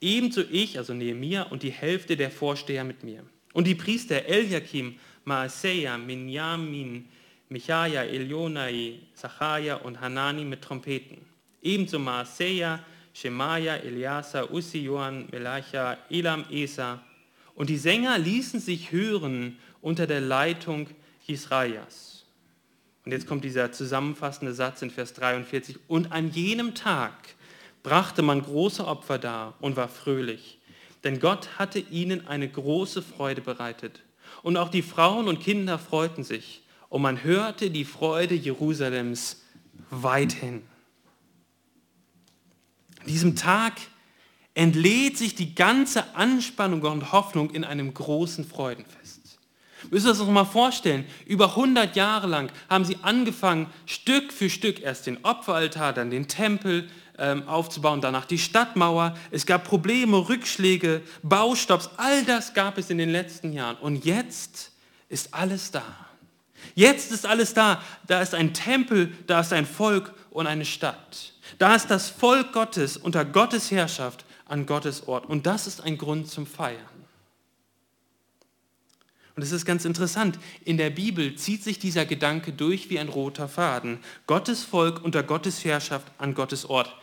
[0.00, 3.22] Ebenso ich, also Nehemia, und die Hälfte der Vorsteher mit mir.
[3.52, 7.08] Und die Priester Eliakim, Maaseia, Minyamin,
[7.48, 11.18] Michaia, Elionai, Zacharia und Hanani mit Trompeten.
[11.62, 12.80] Ebenso Maaseia,
[13.14, 17.00] Shemaia, Eliasa, Ussi, Johann, Melacha, Elam, Esa.
[17.54, 20.88] Und die Sänger ließen sich hören unter der Leitung
[21.28, 22.09] Israjas.
[23.04, 25.78] Und jetzt kommt dieser zusammenfassende Satz in Vers 43.
[25.88, 27.14] Und an jenem Tag
[27.82, 30.58] brachte man große Opfer dar und war fröhlich,
[31.02, 34.02] denn Gott hatte ihnen eine große Freude bereitet.
[34.42, 39.44] Und auch die Frauen und Kinder freuten sich, und man hörte die Freude Jerusalems
[39.90, 40.62] weithin.
[43.00, 43.74] An diesem Tag
[44.54, 48.99] entlädt sich die ganze Anspannung und Hoffnung in einem großen Freudenfest.
[49.90, 51.06] Müssen wir uns das mal vorstellen.
[51.26, 56.28] Über 100 Jahre lang haben sie angefangen, Stück für Stück erst den Opferaltar, dann den
[56.28, 56.88] Tempel
[57.18, 59.14] ähm, aufzubauen, danach die Stadtmauer.
[59.30, 61.90] Es gab Probleme, Rückschläge, Baustopps.
[61.96, 63.76] All das gab es in den letzten Jahren.
[63.76, 64.72] Und jetzt
[65.08, 65.82] ist alles da.
[66.74, 67.82] Jetzt ist alles da.
[68.06, 71.32] Da ist ein Tempel, da ist ein Volk und eine Stadt.
[71.58, 75.26] Da ist das Volk Gottes unter Gottes Herrschaft an Gottes Ort.
[75.26, 76.99] Und das ist ein Grund zum Feiern.
[79.40, 83.08] Und es ist ganz interessant, in der Bibel zieht sich dieser Gedanke durch wie ein
[83.08, 84.00] roter Faden.
[84.26, 86.94] Gottes Volk unter Gottes Herrschaft an Gottes Ort.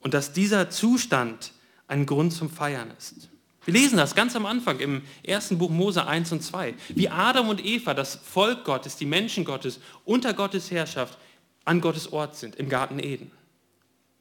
[0.00, 1.52] Und dass dieser Zustand
[1.86, 3.28] ein Grund zum Feiern ist.
[3.64, 7.48] Wir lesen das ganz am Anfang im ersten Buch Mose 1 und 2, wie Adam
[7.48, 11.16] und Eva, das Volk Gottes, die Menschen Gottes, unter Gottes Herrschaft
[11.64, 13.30] an Gottes Ort sind, im Garten Eden.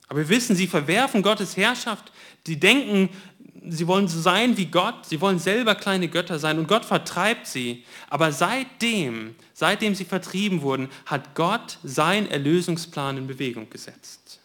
[0.07, 2.11] Aber wir wissen, sie verwerfen Gottes Herrschaft,
[2.45, 3.09] sie denken,
[3.69, 7.47] sie wollen so sein wie Gott, sie wollen selber kleine Götter sein und Gott vertreibt
[7.47, 7.83] sie.
[8.09, 14.39] Aber seitdem, seitdem sie vertrieben wurden, hat Gott seinen Erlösungsplan in Bewegung gesetzt.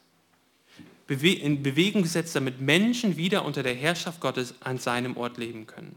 [1.09, 5.97] In Bewegung gesetzt, damit Menschen wieder unter der Herrschaft Gottes an seinem Ort leben können.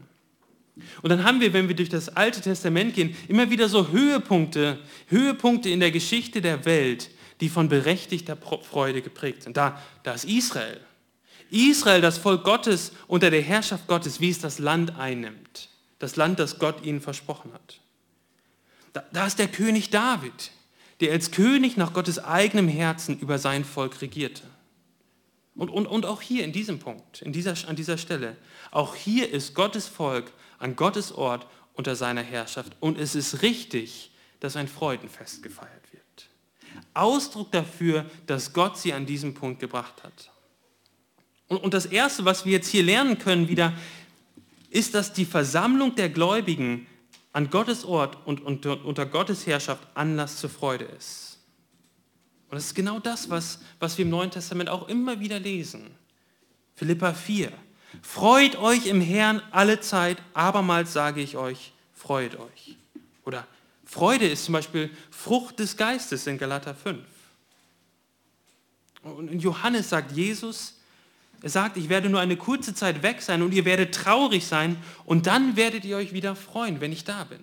[1.02, 4.78] Und dann haben wir, wenn wir durch das Alte Testament gehen, immer wieder so Höhepunkte,
[5.06, 7.10] Höhepunkte in der Geschichte der Welt,
[7.40, 9.56] die von berechtigter Freude geprägt sind.
[9.56, 10.80] Da, da ist Israel.
[11.54, 15.68] Israel, das Volk Gottes unter der Herrschaft Gottes, wie es das Land einnimmt.
[16.00, 17.80] Das Land, das Gott ihnen versprochen hat.
[18.92, 20.50] Da, da ist der König David,
[21.00, 24.42] der als König nach Gottes eigenem Herzen über sein Volk regierte.
[25.54, 28.36] Und, und, und auch hier in diesem Punkt, in dieser, an dieser Stelle,
[28.72, 32.72] auch hier ist Gottes Volk an Gottes Ort unter seiner Herrschaft.
[32.80, 36.28] Und es ist richtig, dass ein Freudenfest gefeiert wird.
[36.92, 40.32] Ausdruck dafür, dass Gott sie an diesem Punkt gebracht hat.
[41.48, 43.72] Und, und das Erste, was wir jetzt hier lernen können wieder,
[44.70, 46.86] ist, dass die Versammlung der Gläubigen
[47.32, 51.38] an Gottes Ort und unter, Gottes Herrschaft Anlass zur Freude ist.
[52.48, 55.90] Und das ist genau das, was, was wir im Neuen Testament auch immer wieder lesen.
[56.76, 57.52] Philippa 4.
[58.02, 62.76] Freut euch im Herrn alle Zeit, abermals sage ich euch, freut euch.
[63.24, 63.46] Oder
[63.84, 67.00] Freude ist zum Beispiel Frucht des Geistes in Galater 5.
[69.02, 70.80] Und Johannes sagt Jesus,
[71.44, 74.78] er sagt, ich werde nur eine kurze Zeit weg sein und ihr werdet traurig sein
[75.04, 77.40] und dann werdet ihr euch wieder freuen, wenn ich da bin.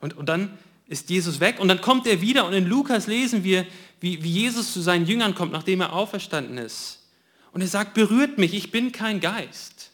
[0.00, 3.44] Und, und dann ist Jesus weg und dann kommt er wieder und in Lukas lesen
[3.44, 3.66] wir,
[4.00, 7.06] wie, wie Jesus zu seinen Jüngern kommt, nachdem er auferstanden ist.
[7.52, 9.90] Und er sagt, berührt mich, ich bin kein Geist.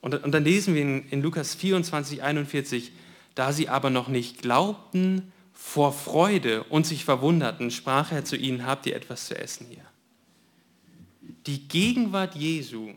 [0.00, 2.92] Und, und dann lesen wir in, in Lukas 24, 41,
[3.34, 8.64] da sie aber noch nicht glaubten vor Freude und sich verwunderten, sprach er zu ihnen,
[8.64, 9.84] habt ihr etwas zu essen hier?
[11.48, 12.92] Die Gegenwart Jesu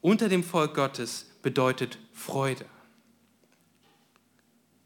[0.00, 2.64] unter dem Volk Gottes bedeutet Freude.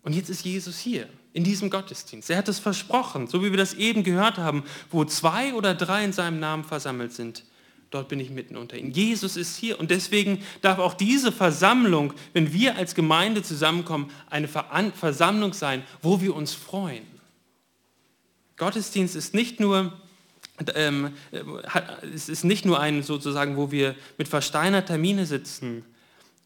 [0.03, 2.31] Und jetzt ist Jesus hier, in diesem Gottesdienst.
[2.31, 6.03] Er hat es versprochen, so wie wir das eben gehört haben, wo zwei oder drei
[6.03, 7.45] in seinem Namen versammelt sind,
[7.91, 8.91] Dort bin ich mitten unter ihnen.
[8.91, 14.49] Jesus ist hier und deswegen darf auch diese Versammlung, wenn wir als Gemeinde zusammenkommen, eine
[14.49, 17.05] Versammlung sein, wo wir uns freuen.
[18.57, 19.93] Gottesdienst ist nicht nur
[20.75, 21.15] ähm,
[22.15, 25.85] es ist nicht nur ein sozusagen, wo wir mit versteinerter Miene sitzen,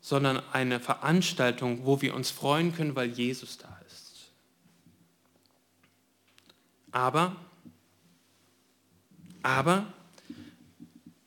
[0.00, 4.30] sondern eine Veranstaltung, wo wir uns freuen können, weil Jesus da ist.
[6.92, 7.36] Aber,
[9.42, 9.92] aber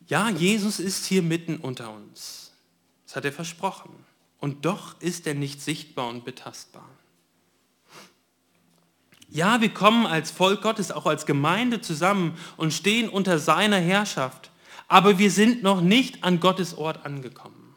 [0.08, 2.52] ja, Jesus ist hier mitten unter uns.
[3.06, 3.92] Das hat er versprochen.
[4.40, 6.90] Und doch ist er nicht sichtbar und betastbar.
[9.32, 14.50] Ja, wir kommen als Volk Gottes, auch als Gemeinde zusammen und stehen unter seiner Herrschaft,
[14.88, 17.76] aber wir sind noch nicht an Gottes Ort angekommen.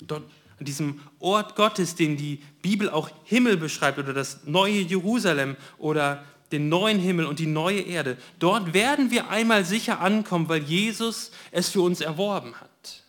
[0.00, 0.24] Dort,
[0.58, 6.24] an diesem Ort Gottes, den die Bibel auch Himmel beschreibt oder das neue Jerusalem oder
[6.52, 8.16] den neuen Himmel und die neue Erde.
[8.38, 13.04] Dort werden wir einmal sicher ankommen, weil Jesus es für uns erworben hat.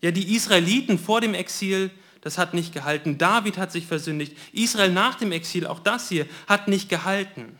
[0.00, 1.90] Ja, die Israeliten vor dem Exil,
[2.20, 3.18] das hat nicht gehalten.
[3.18, 4.36] David hat sich versündigt.
[4.52, 7.58] Israel nach dem Exil, auch das hier, hat nicht gehalten.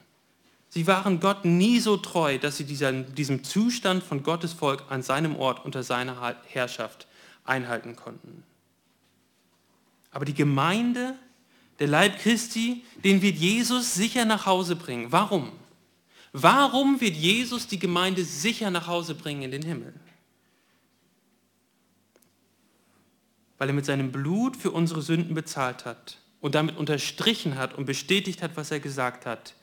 [0.68, 5.36] Sie waren Gott nie so treu, dass sie diesem Zustand von Gottes Volk an seinem
[5.36, 7.06] Ort unter seiner Herrschaft
[7.44, 8.44] einhalten konnten.
[10.10, 11.14] Aber die Gemeinde,
[11.78, 15.10] der Leib Christi, den wird Jesus sicher nach Hause bringen.
[15.10, 15.52] Warum?
[16.32, 19.94] Warum wird Jesus die Gemeinde sicher nach Hause bringen in den Himmel?
[23.58, 27.84] Weil er mit seinem Blut für unsere Sünden bezahlt hat und damit unterstrichen hat und
[27.84, 29.54] bestätigt hat, was er gesagt hat.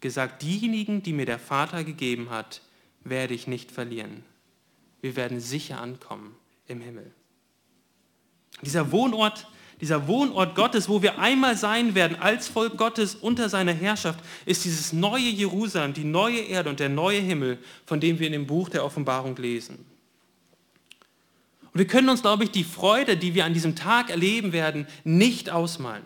[0.00, 2.60] Gesagt, diejenigen, die mir der Vater gegeben hat,
[3.02, 4.24] werde ich nicht verlieren.
[5.00, 6.36] Wir werden sicher ankommen
[6.68, 7.10] im Himmel.
[8.62, 9.46] Dieser Wohnort
[9.80, 14.64] dieser Wohnort Gottes, wo wir einmal sein werden als Volk Gottes unter seiner Herrschaft, ist
[14.64, 18.46] dieses neue Jerusalem, die neue Erde und der neue Himmel, von dem wir in dem
[18.46, 19.84] Buch der Offenbarung lesen.
[21.76, 24.86] Und wir können uns, glaube ich, die Freude, die wir an diesem Tag erleben werden,
[25.04, 26.04] nicht ausmalen.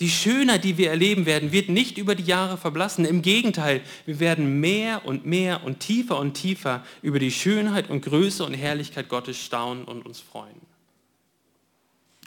[0.00, 3.04] Die Schönheit, die wir erleben werden, wird nicht über die Jahre verblassen.
[3.04, 8.00] Im Gegenteil, wir werden mehr und mehr und tiefer und tiefer über die Schönheit und
[8.00, 10.60] Größe und Herrlichkeit Gottes staunen und uns freuen.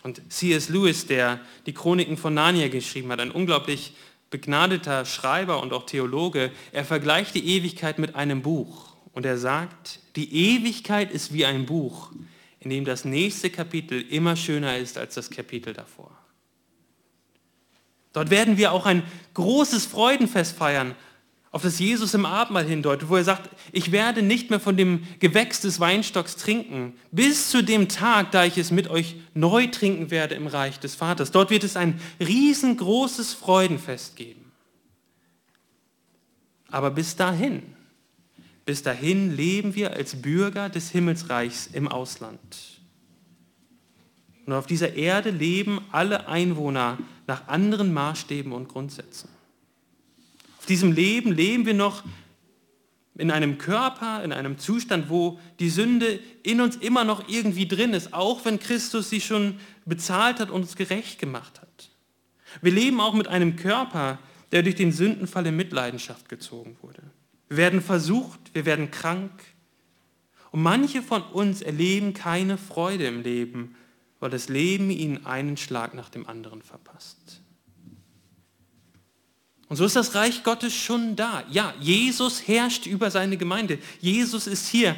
[0.02, 0.70] Und C.S.
[0.70, 3.92] Lewis, der die Chroniken von Narnia geschrieben hat, ein unglaublich
[4.30, 8.95] begnadeter Schreiber und auch Theologe, er vergleicht die Ewigkeit mit einem Buch.
[9.16, 12.12] Und er sagt, die Ewigkeit ist wie ein Buch,
[12.60, 16.12] in dem das nächste Kapitel immer schöner ist als das Kapitel davor.
[18.12, 19.04] Dort werden wir auch ein
[19.34, 20.96] großes Freudenfest feiern,
[21.52, 25.04] auf das Jesus im Abendmahl hindeutet, wo er sagt, ich werde nicht mehr von dem
[25.20, 30.12] Gewächs des Weinstocks trinken, bis zu dem Tag, da ich es mit euch neu trinken
[30.12, 31.32] werde im Reich des Vaters.
[31.32, 34.52] Dort wird es ein riesengroßes Freudenfest geben.
[36.70, 37.75] Aber bis dahin,
[38.66, 42.40] bis dahin leben wir als Bürger des Himmelsreichs im Ausland.
[44.46, 46.98] Und auf dieser Erde leben alle Einwohner
[47.28, 49.30] nach anderen Maßstäben und Grundsätzen.
[50.60, 52.04] Auf diesem Leben leben wir noch
[53.18, 57.94] in einem Körper, in einem Zustand, wo die Sünde in uns immer noch irgendwie drin
[57.94, 61.90] ist, auch wenn Christus sie schon bezahlt hat und uns gerecht gemacht hat.
[62.62, 64.20] Wir leben auch mit einem Körper,
[64.52, 67.04] der durch den Sündenfall in Mitleidenschaft gezogen wurde.
[67.50, 69.32] Wir werden versucht, wir werden krank.
[70.52, 73.76] Und manche von uns erleben keine Freude im Leben,
[74.20, 77.42] weil das Leben ihnen einen Schlag nach dem anderen verpasst.
[79.68, 81.44] Und so ist das Reich Gottes schon da.
[81.50, 83.80] Ja, Jesus herrscht über seine Gemeinde.
[84.00, 84.96] Jesus ist hier.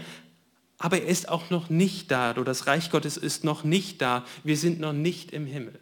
[0.78, 2.34] Aber er ist auch noch nicht da.
[2.34, 4.26] Das Reich Gottes ist noch nicht da.
[4.44, 5.80] Wir sind noch nicht im Himmel.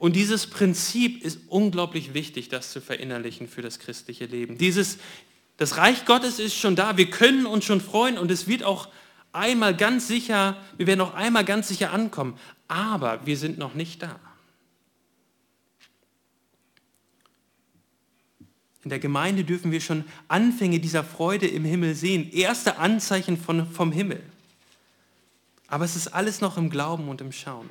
[0.00, 4.56] Und dieses Prinzip ist unglaublich wichtig, das zu verinnerlichen für das christliche Leben.
[4.56, 4.96] Dieses,
[5.58, 6.96] das Reich Gottes ist schon da.
[6.96, 8.88] Wir können uns schon freuen und es wird auch
[9.32, 12.38] einmal ganz sicher, wir werden auch einmal ganz sicher ankommen.
[12.66, 14.18] Aber wir sind noch nicht da.
[18.82, 23.66] In der Gemeinde dürfen wir schon Anfänge dieser Freude im Himmel sehen, erste Anzeichen von,
[23.66, 24.22] vom Himmel.
[25.66, 27.68] Aber es ist alles noch im Glauben und im Schauen.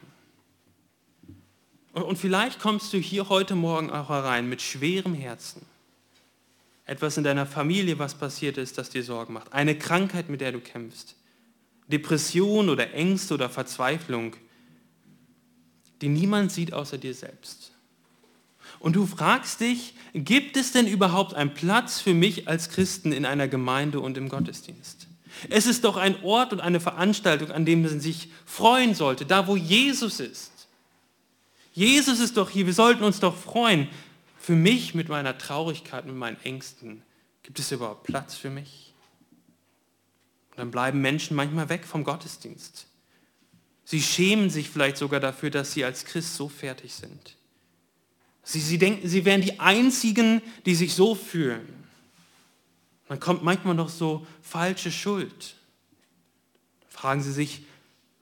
[2.03, 5.61] Und, vielleicht kommst du hier heute Morgen auch herein mit schwerem Herzen.
[6.85, 9.53] Etwas in deiner Familie, was passiert ist, das dir Sorgen macht.
[9.53, 11.15] Eine Krankheit, mit der du kämpfst.
[11.87, 14.35] Depression oder Ängste oder Verzweiflung,
[16.01, 17.71] die niemand sieht außer dir selbst.
[18.79, 23.25] Und du fragst dich, gibt es denn überhaupt einen Platz für mich als Christen in
[23.25, 25.07] einer Gemeinde und im Gottesdienst?
[25.49, 29.47] Es ist doch ein Ort und eine Veranstaltung, an dem man sich freuen sollte, da
[29.47, 30.58] wo Jesus ist.
[31.73, 33.87] Jesus ist doch hier, wir sollten uns doch freuen.
[34.39, 37.03] Für mich mit meiner Traurigkeit, mit meinen Ängsten,
[37.43, 38.93] gibt es überhaupt Platz für mich?
[40.51, 42.87] Und dann bleiben Menschen manchmal weg vom Gottesdienst.
[43.85, 47.35] Sie schämen sich vielleicht sogar dafür, dass sie als Christ so fertig sind.
[48.43, 51.67] Sie, sie denken, sie wären die Einzigen, die sich so fühlen.
[53.07, 55.55] Dann kommt manchmal noch so falsche Schuld.
[56.87, 57.63] Fragen sie sich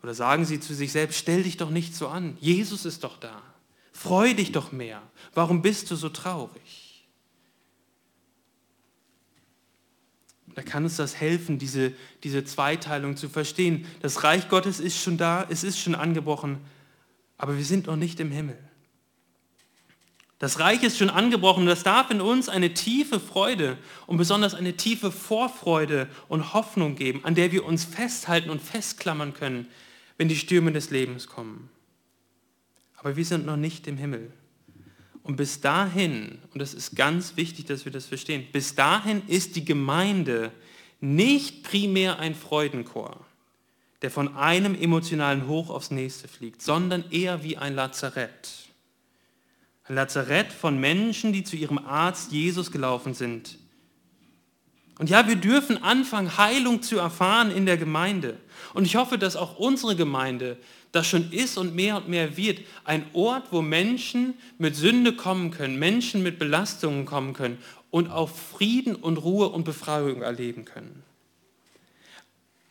[0.04, 2.38] oder sagen sie zu sich selbst, stell dich doch nicht so an.
[2.40, 3.42] Jesus ist doch da.
[3.92, 5.02] Freu dich doch mehr.
[5.34, 7.06] Warum bist du so traurig?
[10.54, 11.94] Da kann uns das helfen, diese,
[12.24, 13.86] diese Zweiteilung zu verstehen.
[14.02, 16.58] Das Reich Gottes ist schon da, es ist schon angebrochen,
[17.38, 18.58] aber wir sind noch nicht im Himmel.
[20.40, 24.54] Das Reich ist schon angebrochen und das darf in uns eine tiefe Freude und besonders
[24.54, 29.68] eine tiefe Vorfreude und Hoffnung geben, an der wir uns festhalten und festklammern können,
[30.18, 31.70] wenn die Stürme des Lebens kommen.
[32.98, 34.32] Aber wir sind noch nicht im Himmel.
[35.24, 39.56] Und bis dahin, und das ist ganz wichtig, dass wir das verstehen, bis dahin ist
[39.56, 40.52] die Gemeinde
[41.00, 43.26] nicht primär ein Freudenchor,
[44.02, 48.70] der von einem emotionalen Hoch aufs nächste fliegt, sondern eher wie ein Lazarett.
[49.84, 53.58] Ein Lazarett von Menschen, die zu ihrem Arzt Jesus gelaufen sind.
[55.00, 58.38] Und ja, wir dürfen anfangen, Heilung zu erfahren in der Gemeinde.
[58.78, 60.56] Und ich hoffe, dass auch unsere Gemeinde
[60.92, 62.60] das schon ist und mehr und mehr wird.
[62.84, 67.58] Ein Ort, wo Menschen mit Sünde kommen können, Menschen mit Belastungen kommen können
[67.90, 71.02] und auch Frieden und Ruhe und Befreiung erleben können.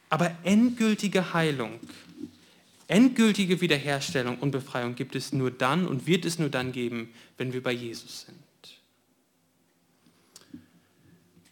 [0.09, 1.81] Aber endgültige Heilung,
[2.87, 7.53] endgültige Wiederherstellung und Befreiung gibt es nur dann und wird es nur dann geben, wenn
[7.53, 8.37] wir bei Jesus sind.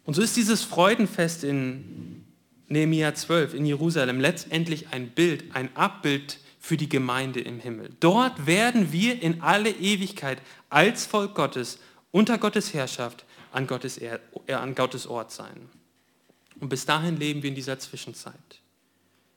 [0.04, 2.23] Und so ist dieses Freudenfest in
[2.68, 7.90] Nehemiah 12 in Jerusalem letztendlich ein Bild, ein Abbild für die Gemeinde im Himmel.
[8.00, 10.40] Dort werden wir in alle Ewigkeit
[10.70, 11.78] als Volk Gottes
[12.10, 15.68] unter Gottes Herrschaft an Gottes, er an Gottes Ort sein.
[16.60, 18.34] Und bis dahin leben wir in dieser Zwischenzeit.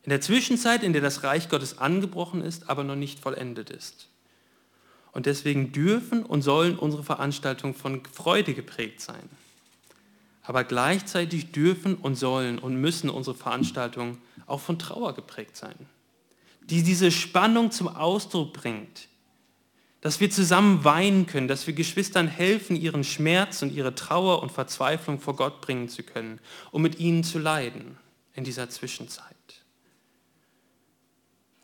[0.04, 4.08] In der Zwischenzeit, in der das Reich Gottes angebrochen ist, aber noch nicht vollendet ist.
[5.12, 9.30] Und deswegen dürfen und sollen unsere Veranstaltungen von Freude geprägt sein.
[10.48, 15.76] Aber gleichzeitig dürfen und sollen und müssen unsere Veranstaltungen auch von Trauer geprägt sein,
[16.62, 19.10] die diese Spannung zum Ausdruck bringt,
[20.00, 24.54] dass wir zusammen weinen können, dass wir Geschwistern helfen, ihren Schmerz und ihre Trauer und
[24.54, 26.40] Verzweiflung vor Gott bringen zu können,
[26.72, 27.98] um mit ihnen zu leiden
[28.34, 29.36] in dieser Zwischenzeit.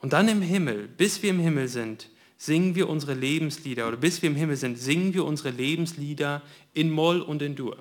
[0.02, 4.22] Und dann im Himmel, bis wir im Himmel sind, singen wir unsere Lebenslieder oder bis
[4.22, 6.42] wir im Himmel sind, singen wir unsere Lebenslieder
[6.74, 7.78] in Moll und in Dur.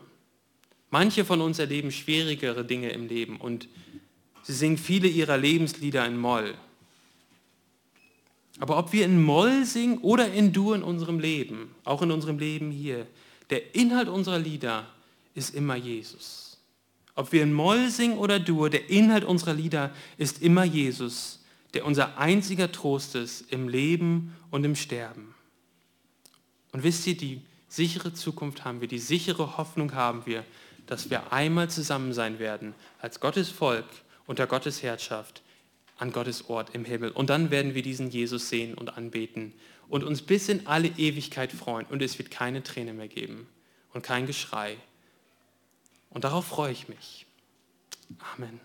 [0.93, 3.67] Manche von uns erleben schwierigere Dinge im Leben und
[4.43, 6.55] sie singen viele ihrer Lebenslieder in Moll.
[8.61, 12.39] Aber ob wir in Moll singen oder in Dur in unserem Leben, auch in unserem
[12.39, 13.07] Leben hier,
[13.49, 14.87] der Inhalt unserer Lieder
[15.35, 16.59] ist immer Jesus.
[17.15, 21.87] Ob wir in Moll singen oder Dur, der Inhalt unserer Lieder ist immer Jesus, der
[21.87, 25.35] unser einziger Trost ist im Leben und im Sterben.
[26.73, 30.45] Und wisst ihr, die sichere Zukunft haben wir, die sichere Hoffnung haben wir,
[30.87, 33.87] dass wir einmal zusammen sein werden als Gottes Volk
[34.27, 35.43] unter Gottes Herrschaft
[35.99, 37.11] an Gottes Ort im Himmel.
[37.11, 39.53] Und dann werden wir diesen Jesus sehen und anbeten
[39.89, 41.87] und uns bis in alle Ewigkeit freuen.
[41.87, 43.47] Und es wird keine Träne mehr geben
[43.93, 44.77] und kein Geschrei.
[46.11, 47.27] Und darauf freue ich mich.
[48.35, 48.61] Amen.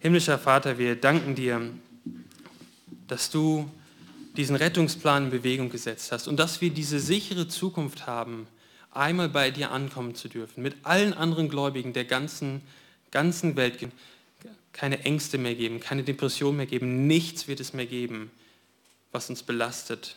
[0.00, 1.70] Himmlischer Vater, wir danken dir,
[3.06, 3.70] dass du
[4.36, 8.46] diesen Rettungsplan in Bewegung gesetzt hast und dass wir diese sichere Zukunft haben,
[8.96, 12.62] einmal bei dir ankommen zu dürfen, mit allen anderen Gläubigen der ganzen,
[13.10, 13.88] ganzen Welt
[14.72, 18.30] keine Ängste mehr geben, keine Depression mehr geben, nichts wird es mehr geben,
[19.12, 20.16] was uns belastet.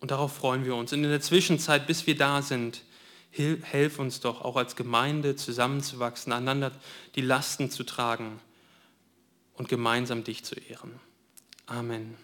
[0.00, 0.92] Und darauf freuen wir uns.
[0.92, 2.82] Und in der Zwischenzeit, bis wir da sind,
[3.30, 6.72] hilf uns doch auch als Gemeinde zusammenzuwachsen, einander
[7.14, 8.40] die Lasten zu tragen
[9.54, 11.00] und gemeinsam dich zu ehren.
[11.66, 12.16] Amen.